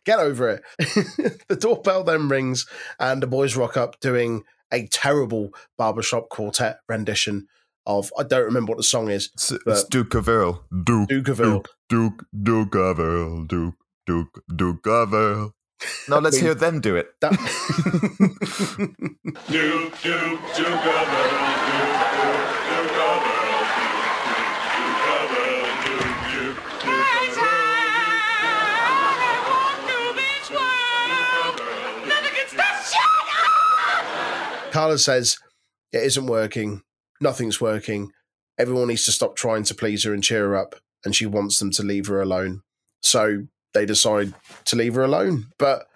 Get 0.05 0.21
over 0.21 0.51
it. 0.51 0.63
the 1.49 1.57
doorbell 1.59 2.05
then 2.05 2.29
rings, 2.29 2.67
and 3.01 3.21
the 3.21 3.27
boys 3.27 3.57
rock 3.57 3.77
up 3.77 3.99
doing 3.99 4.45
a 4.73 4.87
terrible 4.87 5.51
barbershop 5.77 6.29
quartet 6.29 6.79
rendition 6.89 7.49
of 7.85 8.13
I 8.17 8.23
don't 8.23 8.45
remember 8.45 8.71
what 8.71 8.79
the 8.79 8.85
song 8.85 9.11
is. 9.11 9.31
it's, 9.35 9.51
it's 9.51 9.83
Duke 9.83 10.15
of 10.15 10.29
Earl. 10.29 10.65
Duke, 10.85 11.09
Duke 11.09 11.29
of 11.31 11.41
Earl. 11.41 11.65
Duke, 11.89 12.27
Duke 12.45 12.77
of 12.77 13.01
Earl. 13.01 13.43
Duke, 13.47 13.75
Duke, 14.07 14.41
Duke 14.55 14.87
of 14.87 15.15
Earl. 15.15 15.57
Now 16.09 16.19
let's 16.19 16.39
hear 16.39 16.55
them 16.55 16.81
do 16.81 16.97
it. 16.97 17.09
That 17.21 17.33
Carla 34.75 34.99
says 34.99 35.39
it 35.93 36.03
isn't 36.03 36.27
working. 36.27 36.83
Nothing's 37.21 37.61
working. 37.61 38.11
Everyone 38.59 38.89
needs 38.89 39.05
to 39.05 39.13
stop 39.13 39.37
trying 39.37 39.63
to 39.65 39.75
please 39.75 40.03
her 40.03 40.13
and 40.13 40.23
cheer 40.23 40.49
her 40.49 40.57
up, 40.57 40.75
and 41.05 41.15
she 41.15 41.27
wants 41.27 41.61
them 41.61 41.71
to 41.71 41.85
leave 41.85 42.09
her 42.09 42.21
alone. 42.21 42.63
So 43.01 43.47
they 43.75 43.87
decide 43.87 44.33
to 44.67 44.77
leave 44.77 44.95
her 44.95 45.05
alone. 45.05 45.47
But 45.59 45.87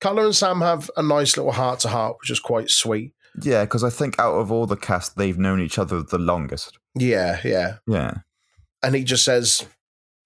Carla 0.00 0.24
and 0.24 0.34
Sam 0.34 0.60
have 0.60 0.90
a 0.96 1.02
nice 1.02 1.36
little 1.36 1.52
heart 1.52 1.80
to 1.80 1.88
heart, 1.88 2.16
which 2.20 2.30
is 2.30 2.40
quite 2.40 2.70
sweet. 2.70 3.12
Yeah, 3.42 3.64
because 3.64 3.84
I 3.84 3.90
think 3.90 4.18
out 4.18 4.34
of 4.34 4.50
all 4.50 4.66
the 4.66 4.76
cast, 4.76 5.16
they've 5.16 5.38
known 5.38 5.60
each 5.60 5.78
other 5.78 6.02
the 6.02 6.18
longest. 6.18 6.78
Yeah, 6.94 7.40
yeah. 7.44 7.76
Yeah. 7.86 8.14
And 8.82 8.94
he 8.94 9.04
just 9.04 9.24
says, 9.24 9.66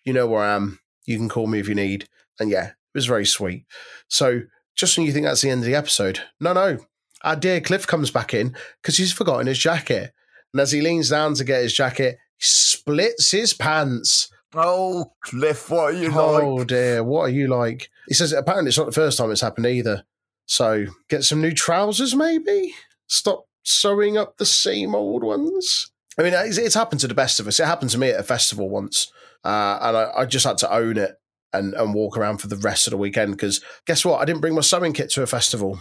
You 0.04 0.12
know 0.12 0.26
where 0.26 0.42
I 0.42 0.54
am. 0.54 0.80
You 1.06 1.16
can 1.16 1.28
call 1.28 1.46
me 1.46 1.58
if 1.58 1.68
you 1.68 1.74
need. 1.74 2.08
And 2.38 2.50
yeah, 2.50 2.68
it 2.68 2.74
was 2.94 3.06
very 3.06 3.26
sweet. 3.26 3.64
So 4.08 4.42
just 4.76 4.96
when 4.96 5.06
you 5.06 5.12
think 5.12 5.26
that's 5.26 5.42
the 5.42 5.50
end 5.50 5.60
of 5.60 5.66
the 5.66 5.74
episode. 5.74 6.20
No, 6.40 6.52
no. 6.52 6.78
Our 7.22 7.36
dear 7.36 7.60
Cliff 7.60 7.86
comes 7.86 8.10
back 8.10 8.32
in 8.32 8.56
because 8.80 8.96
he's 8.96 9.12
forgotten 9.12 9.46
his 9.46 9.58
jacket. 9.58 10.12
And 10.52 10.60
as 10.60 10.72
he 10.72 10.80
leans 10.80 11.10
down 11.10 11.34
to 11.34 11.44
get 11.44 11.62
his 11.62 11.74
jacket, 11.74 12.18
he 12.38 12.46
splits 12.46 13.30
his 13.30 13.52
pants. 13.52 14.30
Oh, 14.54 15.12
Cliff, 15.22 15.70
what 15.70 15.94
are 15.94 15.96
you 15.96 16.12
Oh 16.12 16.32
like? 16.32 16.42
Oh 16.42 16.64
dear, 16.64 17.04
what 17.04 17.22
are 17.22 17.30
you 17.30 17.46
like? 17.46 17.88
He 18.08 18.14
says 18.14 18.32
apparently 18.32 18.68
it's 18.68 18.78
not 18.78 18.86
the 18.86 18.92
first 18.92 19.18
time 19.18 19.30
it's 19.30 19.40
happened 19.40 19.66
either. 19.66 20.04
So 20.46 20.86
get 21.08 21.22
some 21.24 21.40
new 21.40 21.52
trousers, 21.52 22.14
maybe. 22.16 22.74
Stop 23.06 23.46
sewing 23.62 24.16
up 24.18 24.36
the 24.36 24.46
same 24.46 24.94
old 24.94 25.22
ones. 25.22 25.92
I 26.18 26.22
mean, 26.22 26.34
it's, 26.34 26.58
it's 26.58 26.74
happened 26.74 27.00
to 27.02 27.08
the 27.08 27.14
best 27.14 27.38
of 27.38 27.46
us. 27.46 27.60
It 27.60 27.66
happened 27.66 27.90
to 27.92 27.98
me 27.98 28.10
at 28.10 28.18
a 28.18 28.24
festival 28.24 28.68
once, 28.68 29.12
uh, 29.44 29.78
and 29.80 29.96
I, 29.96 30.10
I 30.18 30.26
just 30.26 30.44
had 30.44 30.58
to 30.58 30.72
own 30.72 30.98
it 30.98 31.20
and, 31.52 31.72
and 31.74 31.94
walk 31.94 32.16
around 32.16 32.38
for 32.38 32.48
the 32.48 32.56
rest 32.56 32.86
of 32.86 32.90
the 32.90 32.96
weekend. 32.96 33.32
Because 33.32 33.60
guess 33.86 34.04
what? 34.04 34.20
I 34.20 34.24
didn't 34.24 34.40
bring 34.40 34.54
my 34.54 34.60
sewing 34.60 34.92
kit 34.92 35.10
to 35.10 35.22
a 35.22 35.26
festival. 35.26 35.80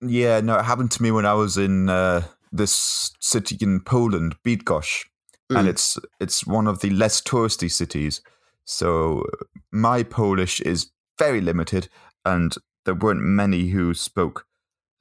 Yeah, 0.00 0.40
no, 0.40 0.58
it 0.58 0.64
happened 0.64 0.90
to 0.92 1.02
me 1.02 1.10
when 1.10 1.26
I 1.26 1.34
was 1.34 1.56
in 1.56 1.88
uh, 1.88 2.22
this 2.50 3.12
city 3.20 3.56
in 3.60 3.80
Poland, 3.80 4.36
Bydgoszcz, 4.44 5.04
and 5.50 5.66
Mm. 5.66 5.70
it's 5.70 5.98
it's 6.20 6.46
one 6.46 6.66
of 6.66 6.80
the 6.80 6.90
less 6.90 7.20
touristy 7.20 7.70
cities. 7.70 8.20
So 8.64 9.24
my 9.70 10.02
Polish 10.02 10.60
is 10.60 10.90
very 11.18 11.40
limited, 11.40 11.88
and 12.24 12.54
there 12.84 12.94
weren't 12.94 13.22
many 13.22 13.68
who 13.68 13.94
spoke 13.94 14.46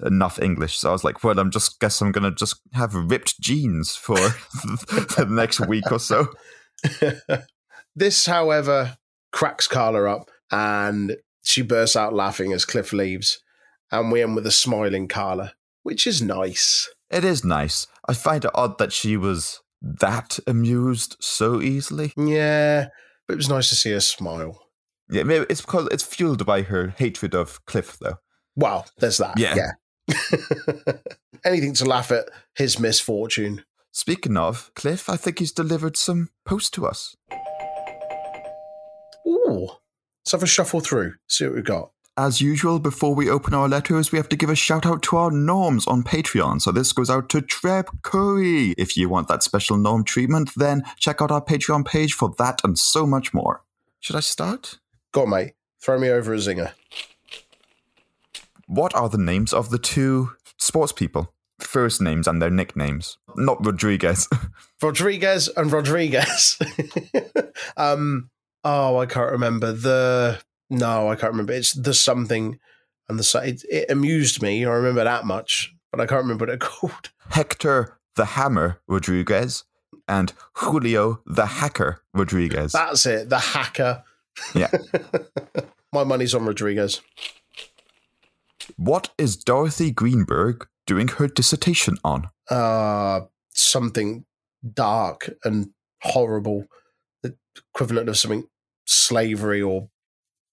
enough 0.06 0.40
English. 0.40 0.78
So 0.78 0.90
I 0.90 0.92
was 0.92 1.04
like, 1.04 1.24
well, 1.24 1.40
I'm 1.40 1.52
just 1.52 1.80
guess 1.80 2.02
I'm 2.02 2.12
gonna 2.12 2.32
just 2.32 2.60
have 2.74 2.94
ripped 2.94 3.40
jeans 3.40 3.96
for 3.96 4.16
the 5.18 5.26
next 5.30 5.60
week 5.68 5.92
or 5.92 6.00
so. 6.00 6.28
this, 7.96 8.26
however, 8.26 8.98
cracks 9.32 9.68
Carla 9.68 10.10
up 10.10 10.30
and 10.52 11.16
she 11.44 11.62
bursts 11.62 11.96
out 11.96 12.14
laughing 12.14 12.54
as 12.54 12.66
Cliff 12.66 12.94
leaves. 12.94 13.42
And 13.92 14.12
we 14.12 14.22
end 14.22 14.36
with 14.36 14.48
a 14.48 14.52
smiling 14.52 15.08
Carla, 15.08 15.54
which 15.84 16.08
is 16.08 16.22
nice. 16.22 16.90
It 17.10 17.24
is 17.24 17.46
nice. 17.46 17.88
I 18.08 18.14
find 18.14 18.44
it 18.44 18.52
odd 18.56 18.78
that 18.80 18.92
she 18.92 19.16
was 19.16 19.62
that 19.86 20.40
amused 20.48 21.16
so 21.20 21.62
easily. 21.62 22.14
Yeah, 22.18 22.88
but 23.28 23.34
it 23.34 23.38
was 23.38 23.50
nice 23.50 23.70
to 23.70 23.76
see 23.76 23.92
her 23.92 24.00
smile. 24.00 24.62
Yeah, 25.10 25.24
maybe 25.24 25.46
it's 25.50 25.62
because 25.62 25.88
it's 25.92 26.04
fueled 26.04 26.46
by 26.46 26.64
her 26.64 26.88
hatred 26.88 27.36
of 27.36 27.64
Cliff, 27.66 27.98
though. 28.00 28.18
Well, 28.56 28.88
there's 28.98 29.18
that. 29.18 29.38
Yeah. 29.38 29.56
Yeah. 29.56 30.94
Anything 31.46 31.74
to 31.76 31.86
laugh 31.86 32.12
at 32.12 32.26
his 32.56 32.80
misfortune. 32.80 33.64
Speaking 33.92 34.38
of 34.38 34.72
Cliff, 34.76 35.10
I 35.10 35.16
think 35.16 35.40
he's 35.40 35.52
delivered 35.52 35.96
some 35.96 36.30
post 36.46 36.74
to 36.74 36.88
us. 36.88 37.16
Ooh. 39.28 39.70
Let's 40.22 40.32
have 40.32 40.44
a 40.44 40.48
shuffle 40.48 40.80
through, 40.80 41.14
see 41.30 41.46
what 41.46 41.56
we've 41.56 41.64
got. 41.64 41.92
As 42.18 42.40
usual, 42.40 42.80
before 42.80 43.14
we 43.14 43.30
open 43.30 43.54
our 43.54 43.68
letters, 43.68 44.14
we 44.14 44.18
have 44.18 44.30
to 44.30 44.38
give 44.38 44.50
a 44.50 44.56
shout 44.56 44.86
out 44.86 45.04
to 45.04 45.18
our 45.18 45.32
norms 45.32 45.86
on 45.86 46.02
Patreon. 46.02 46.62
So 46.62 46.72
this 46.72 46.94
goes 46.94 47.10
out 47.10 47.28
to 47.30 47.42
Treb 47.42 47.90
Curry. 48.04 48.72
If 48.78 48.96
you 48.96 49.10
want 49.10 49.28
that 49.28 49.44
special 49.44 49.76
norm 49.76 50.06
treatment, 50.06 50.52
then 50.56 50.84
check 50.98 51.22
out 51.22 51.30
our 51.30 51.44
Patreon 51.44 51.86
page 51.86 52.14
for 52.14 52.34
that 52.38 52.62
and 52.64 52.80
so 52.80 53.06
much 53.06 53.34
more. 53.34 53.64
Should 54.00 54.16
I 54.16 54.22
start? 54.22 54.80
Go 55.12 55.24
on, 55.24 55.32
mate. 55.32 55.56
Throw 55.82 56.00
me 56.00 56.10
over 56.10 56.34
a 56.34 56.38
zinger. 56.38 56.72
What 58.68 58.96
are 58.96 59.10
the 59.10 59.18
names 59.18 59.52
of 59.52 59.70
the 59.70 59.78
two 59.78 60.32
sports 60.58 60.94
people? 60.94 61.34
First 61.60 62.02
names 62.02 62.30
and 62.30 62.42
their 62.42 62.50
nicknames. 62.50 63.18
Not 63.36 63.66
Rodriguez. 63.66 64.30
Rodriguez 64.82 65.50
and 65.50 65.70
Rodriguez. 65.70 66.58
um, 67.78 68.30
oh, 68.64 69.00
I 69.00 69.06
can't 69.06 69.34
remember 69.34 69.74
the. 69.74 70.40
No, 70.70 71.10
I 71.10 71.16
can't 71.16 71.32
remember. 71.34 71.54
It's 71.54 71.74
the 71.74 71.94
something, 71.94 72.60
and 73.10 73.20
the 73.20 73.24
so- 73.24 73.40
it, 73.40 73.64
it 73.70 73.90
amused 73.92 74.42
me. 74.42 74.66
I 74.66 74.70
remember 74.70 75.04
that 75.04 75.26
much, 75.26 75.74
but 75.92 76.00
I 76.02 76.06
can't 76.06 76.24
remember 76.24 76.46
what 76.46 76.54
it 76.54 76.60
called. 76.62 77.12
Hector 77.30 77.98
the 78.16 78.26
Hammer 78.26 78.80
Rodriguez 78.88 79.64
and 80.08 80.32
Julio 80.54 81.22
the 81.26 81.46
Hacker 81.46 82.02
Rodriguez. 82.14 82.72
That's 82.72 83.06
it. 83.06 83.30
The 83.30 83.40
hacker. 83.40 84.04
Yeah. 84.54 84.72
My 85.94 86.04
money's 86.04 86.34
on 86.36 86.46
Rodriguez. 86.46 87.02
What 88.78 89.10
is 89.18 89.36
Dorothy 89.38 89.92
Greenberg 89.92 90.68
doing 90.86 91.08
her 91.10 91.28
dissertation 91.28 91.98
on? 92.04 92.30
Uh 92.50 93.22
something 93.54 94.26
dark 94.74 95.30
and 95.44 95.70
horrible. 96.02 96.66
The 97.24 97.36
equivalent 97.74 98.10
of 98.10 98.18
something 98.18 98.46
slavery 98.86 99.62
or 99.62 99.90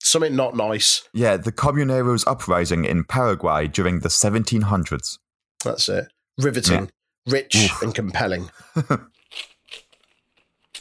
something 0.02 0.34
not 0.36 0.56
nice. 0.56 1.08
Yeah, 1.12 1.36
the 1.36 1.52
Comuneros 1.52 2.24
uprising 2.26 2.84
in 2.84 3.04
Paraguay 3.04 3.68
during 3.68 4.00
the 4.00 4.08
1700s. 4.08 5.18
That's 5.64 5.88
it. 5.88 6.06
Riveting, 6.38 6.90
rich, 7.26 7.54
Oof. 7.56 7.82
and 7.82 7.94
compelling. 7.94 8.50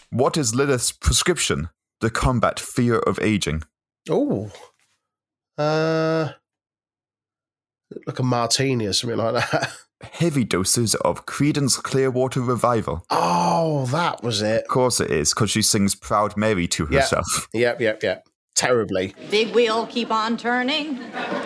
What 0.09 0.35
is 0.37 0.53
Lilith's 0.53 0.91
prescription 0.91 1.69
to 2.01 2.09
combat 2.09 2.59
fear 2.59 2.97
of 2.99 3.17
aging? 3.21 3.63
Oh, 4.09 4.51
uh, 5.57 6.31
like 8.05 8.19
a 8.19 8.23
martini 8.23 8.87
or 8.87 8.93
something 8.93 9.17
like 9.17 9.35
that. 9.49 9.71
Heavy 10.11 10.43
doses 10.43 10.95
of 10.95 11.25
Creedence 11.25 11.81
Clearwater 11.81 12.41
Revival. 12.41 13.05
Oh, 13.09 13.85
that 13.87 14.21
was 14.23 14.41
it. 14.41 14.63
Of 14.63 14.67
course 14.67 14.99
it 14.99 15.11
is, 15.11 15.33
because 15.33 15.51
she 15.51 15.61
sings 15.61 15.95
Proud 15.95 16.35
Mary 16.35 16.67
to 16.69 16.87
Yeah. 16.91 17.01
herself. 17.01 17.47
Yep, 17.53 17.79
yep, 17.79 18.03
yep. 18.03 18.27
Terribly. 18.55 19.13
Big 19.29 19.53
wheel, 19.55 19.87
keep 19.87 20.11
on 20.11 20.37
turning. 20.37 20.99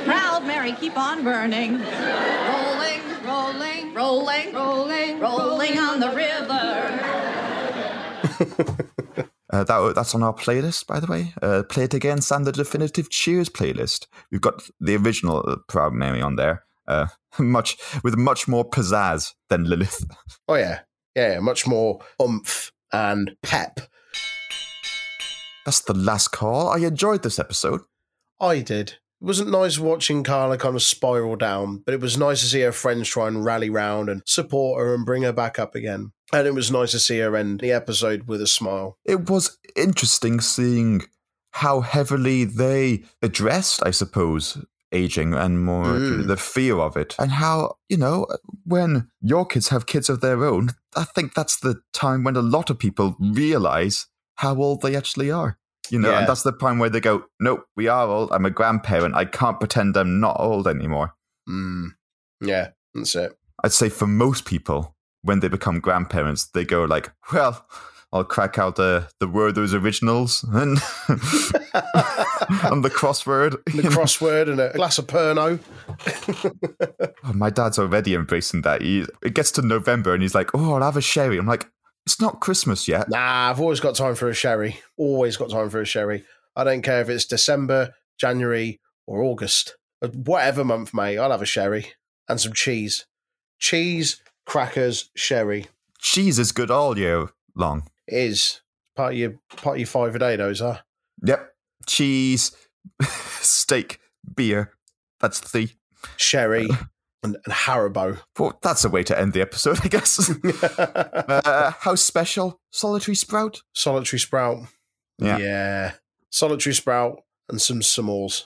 Proud 0.06 0.46
Mary, 0.46 0.74
keep 0.74 0.98
on 0.98 1.24
burning. 1.24 1.80
Rolling, 1.80 3.02
rolling, 3.24 3.94
rolling, 3.94 4.54
rolling, 4.54 5.20
rolling 5.20 5.78
on 5.78 6.00
the 6.00 6.10
river. 6.10 7.32
Uh, 9.56 9.64
that, 9.64 9.96
that's 9.96 10.14
on 10.14 10.22
our 10.22 10.34
playlist, 10.34 10.86
by 10.86 11.00
the 11.00 11.08
way. 11.08 11.34
Uh, 11.42 11.64
Play 11.64 11.84
It 11.84 11.94
Again, 11.94 12.20
and 12.30 12.46
the 12.46 12.52
Definitive 12.52 13.10
Cheers 13.10 13.48
playlist. 13.48 14.06
We've 14.30 14.42
got 14.42 14.62
the 14.82 14.98
original 14.98 15.46
uh, 15.48 15.56
Proud 15.70 15.94
Mary 15.94 16.22
on 16.22 16.36
there, 16.36 16.66
uh, 16.90 17.08
much 17.40 17.78
with 18.04 18.18
much 18.18 18.50
more 18.50 18.70
pizzazz 18.70 19.34
than 19.48 19.64
Lilith. 19.64 20.04
Oh 20.50 20.56
yeah, 20.56 20.82
yeah. 21.16 21.34
yeah, 21.34 21.40
Much 21.40 21.66
more 21.66 22.02
oomph 22.22 22.74
and 22.92 23.38
pep. 23.44 23.80
That's 25.66 25.82
the 25.82 25.94
last 25.94 26.30
call. 26.30 26.70
I 26.70 26.78
enjoyed 26.78 27.24
this 27.24 27.40
episode. 27.40 27.82
I 28.40 28.60
did. 28.60 28.92
It 29.22 29.26
wasn't 29.26 29.50
nice 29.52 29.80
watching 29.80 30.24
Carla 30.24 30.58
kind 30.58 30.76
of 30.76 30.82
spiral 30.84 31.36
down, 31.36 31.78
but 31.86 31.94
it 31.94 32.02
was 32.02 32.18
nice 32.18 32.42
to 32.42 32.46
see 32.48 32.62
her 32.62 32.72
friends 32.72 33.10
try 33.10 33.28
and 33.28 33.44
rally 33.44 33.70
round 33.70 34.10
and 34.10 34.22
support 34.26 34.80
her 34.80 34.94
and 34.94 35.06
bring 35.06 35.24
her 35.24 35.34
back 35.34 35.58
up 35.58 35.74
again. 35.74 36.12
And 36.34 36.46
it 36.48 36.54
was 36.54 36.70
nice 36.72 36.92
to 36.92 37.00
see 37.00 37.20
her 37.20 37.36
end 37.36 37.62
the 37.62 37.72
episode 37.72 38.28
with 38.28 38.42
a 38.42 38.48
smile. 38.48 38.98
It 39.06 39.30
was 39.30 39.58
interesting 39.76 40.40
seeing 40.42 41.04
how 41.52 41.80
heavily 41.82 42.44
they 42.44 43.04
addressed, 43.22 43.82
I 43.86 43.92
suppose, 43.92 44.58
aging 44.92 45.34
and 45.34 45.64
more 45.64 45.86
Mm. 45.86 46.28
the 46.28 46.38
fear 46.38 46.78
of 46.80 46.98
it. 46.98 47.16
And 47.18 47.32
how, 47.32 47.78
you 47.90 47.98
know, 47.98 48.28
when 48.66 49.10
your 49.22 49.46
kids 49.46 49.70
have 49.70 49.86
kids 49.86 50.10
of 50.10 50.20
their 50.22 50.44
own, 50.44 50.72
I 50.96 51.06
think 51.06 51.34
that's 51.34 51.58
the 51.60 51.82
time 51.94 52.24
when 52.26 52.36
a 52.36 52.42
lot 52.42 52.70
of 52.70 52.78
people 52.78 53.16
realize 53.20 54.08
how 54.36 54.56
old 54.56 54.82
they 54.82 54.96
actually 54.96 55.32
are. 55.32 55.58
You 55.90 56.00
know, 56.00 56.10
Yeah. 56.10 56.20
and 56.20 56.28
that's 56.28 56.44
the 56.44 56.52
point 56.54 56.80
where 56.80 56.90
they 56.90 57.00
go, 57.00 57.26
Nope, 57.40 57.66
we 57.76 57.88
are 57.88 58.08
old. 58.08 58.32
I'm 58.32 58.46
a 58.46 58.50
grandparent. 58.50 59.16
I 59.16 59.26
can't 59.26 59.60
pretend 59.60 59.96
I'm 59.98 60.20
not 60.20 60.38
old 60.40 60.68
anymore. 60.68 61.14
Mm. 61.48 61.90
Yeah, 62.42 62.70
that's 62.94 63.16
it. 63.16 63.38
I'd 63.64 63.72
say 63.72 63.90
for 63.90 64.08
most 64.08 64.46
people, 64.46 64.96
when 65.22 65.40
they 65.42 65.48
become 65.48 65.80
grandparents, 65.80 66.46
they 66.54 66.66
go 66.66 66.84
like, 66.86 67.12
"Well, 67.32 67.66
I'll 68.12 68.24
crack 68.26 68.58
out 68.60 68.76
the 68.76 69.08
the 69.20 69.28
Werther's 69.28 69.74
originals 69.74 70.44
and 70.52 70.78
and 71.08 72.84
the 72.84 72.92
crossword." 72.94 73.58
The 73.66 73.78
you 73.78 73.84
know. 73.84 73.90
crossword 73.90 74.50
and 74.50 74.60
a 74.60 74.72
glass 74.74 74.98
of 75.00 75.08
Pernod. 75.08 75.60
Oh, 77.24 77.34
my 77.34 77.50
dad's 77.50 77.80
already 77.80 78.14
embracing 78.14 78.62
that. 78.62 78.82
He, 78.82 79.06
it 79.24 79.34
gets 79.34 79.52
to 79.52 79.62
November 79.62 80.14
and 80.14 80.22
he's 80.22 80.36
like, 80.36 80.50
"Oh, 80.54 80.74
I'll 80.74 80.82
have 80.84 80.98
a 80.98 81.02
sherry." 81.02 81.38
I'm 81.38 81.48
like, 81.48 81.68
"It's 82.06 82.22
not 82.22 82.40
Christmas 82.40 82.88
yet." 82.88 83.10
Nah, 83.10 83.50
I've 83.50 83.60
always 83.60 83.80
got 83.80 83.96
time 83.96 84.16
for 84.16 84.30
a 84.30 84.34
sherry. 84.34 84.80
Always 84.98 85.38
got 85.38 85.50
time 85.50 85.70
for 85.70 85.82
a 85.82 85.86
sherry. 85.86 86.24
I 86.56 86.64
don't 86.64 86.82
care 86.82 87.02
if 87.02 87.10
it's 87.10 87.26
December, 87.26 87.94
January, 88.18 88.80
or 89.06 89.24
August. 89.24 89.76
Uh, 90.02 90.08
whatever 90.10 90.64
month, 90.64 90.94
mate, 90.94 91.18
I'll 91.18 91.32
have 91.32 91.42
a 91.42 91.46
sherry 91.46 91.94
and 92.28 92.40
some 92.40 92.54
cheese. 92.54 93.06
Cheese, 93.60 94.22
crackers, 94.46 95.10
sherry. 95.16 95.68
Cheese 96.00 96.40
is 96.40 96.52
good 96.52 96.72
all 96.72 96.98
year 96.98 97.30
long. 97.56 97.88
It 98.08 98.18
is 98.18 98.62
part 98.96 99.14
of 99.14 99.20
your 99.20 99.40
part 99.58 99.76
of 99.76 99.80
your 99.80 99.88
five 99.88 100.16
a 100.16 100.20
day. 100.20 100.36
Those 100.36 100.62
are. 100.62 100.82
Yep, 101.24 101.50
cheese, 101.88 102.52
steak, 103.02 104.00
beer. 104.36 104.72
That's 105.20 105.40
the 105.52 105.70
Sherry 106.18 106.68
and, 107.26 107.38
and 107.44 107.54
Haribo. 107.54 108.20
Well, 108.40 108.58
that's 108.62 108.86
a 108.86 108.90
way 108.90 109.04
to 109.04 109.20
end 109.20 109.34
the 109.34 109.42
episode, 109.42 109.80
I 109.84 109.90
guess. 109.90 110.30
uh, 110.64 111.72
house 111.80 112.02
special, 112.02 112.62
solitary 112.72 113.16
sprout. 113.16 113.62
Solitary 113.74 114.20
sprout. 114.20 114.60
Yeah. 115.20 115.38
Yeah. 115.38 115.92
Solitary 116.30 116.74
sprout 116.74 117.22
and 117.50 117.62
some 117.62 117.82
s'mores. 117.82 118.44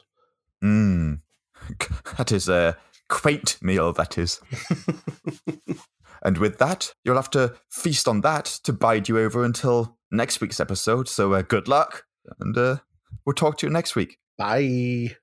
Mm. 0.64 1.20
that 2.18 2.32
is 2.32 2.50
a 2.50 2.78
quaint 3.10 3.58
meal, 3.62 3.94
that 3.94 4.18
is. 4.18 4.40
and 6.24 6.38
with 6.38 6.58
that, 6.58 6.94
you'll 7.04 7.16
have 7.16 7.30
to 7.32 7.56
feast 7.70 8.08
on 8.08 8.22
that 8.22 8.46
to 8.64 8.74
bide 8.74 9.10
you 9.10 9.20
over 9.20 9.44
until 9.44 9.98
next 10.12 10.42
week's 10.42 10.60
episode. 10.60 11.08
So 11.08 11.34
uh, 11.34 11.42
good 11.42 11.68
luck, 11.68 12.06
and 12.40 12.58
uh, 12.58 12.78
we'll 13.26 13.34
talk 13.34 13.58
to 13.60 13.68
you 13.68 13.74
next 13.74 13.96
week. 13.96 14.18
Bye. 14.38 15.18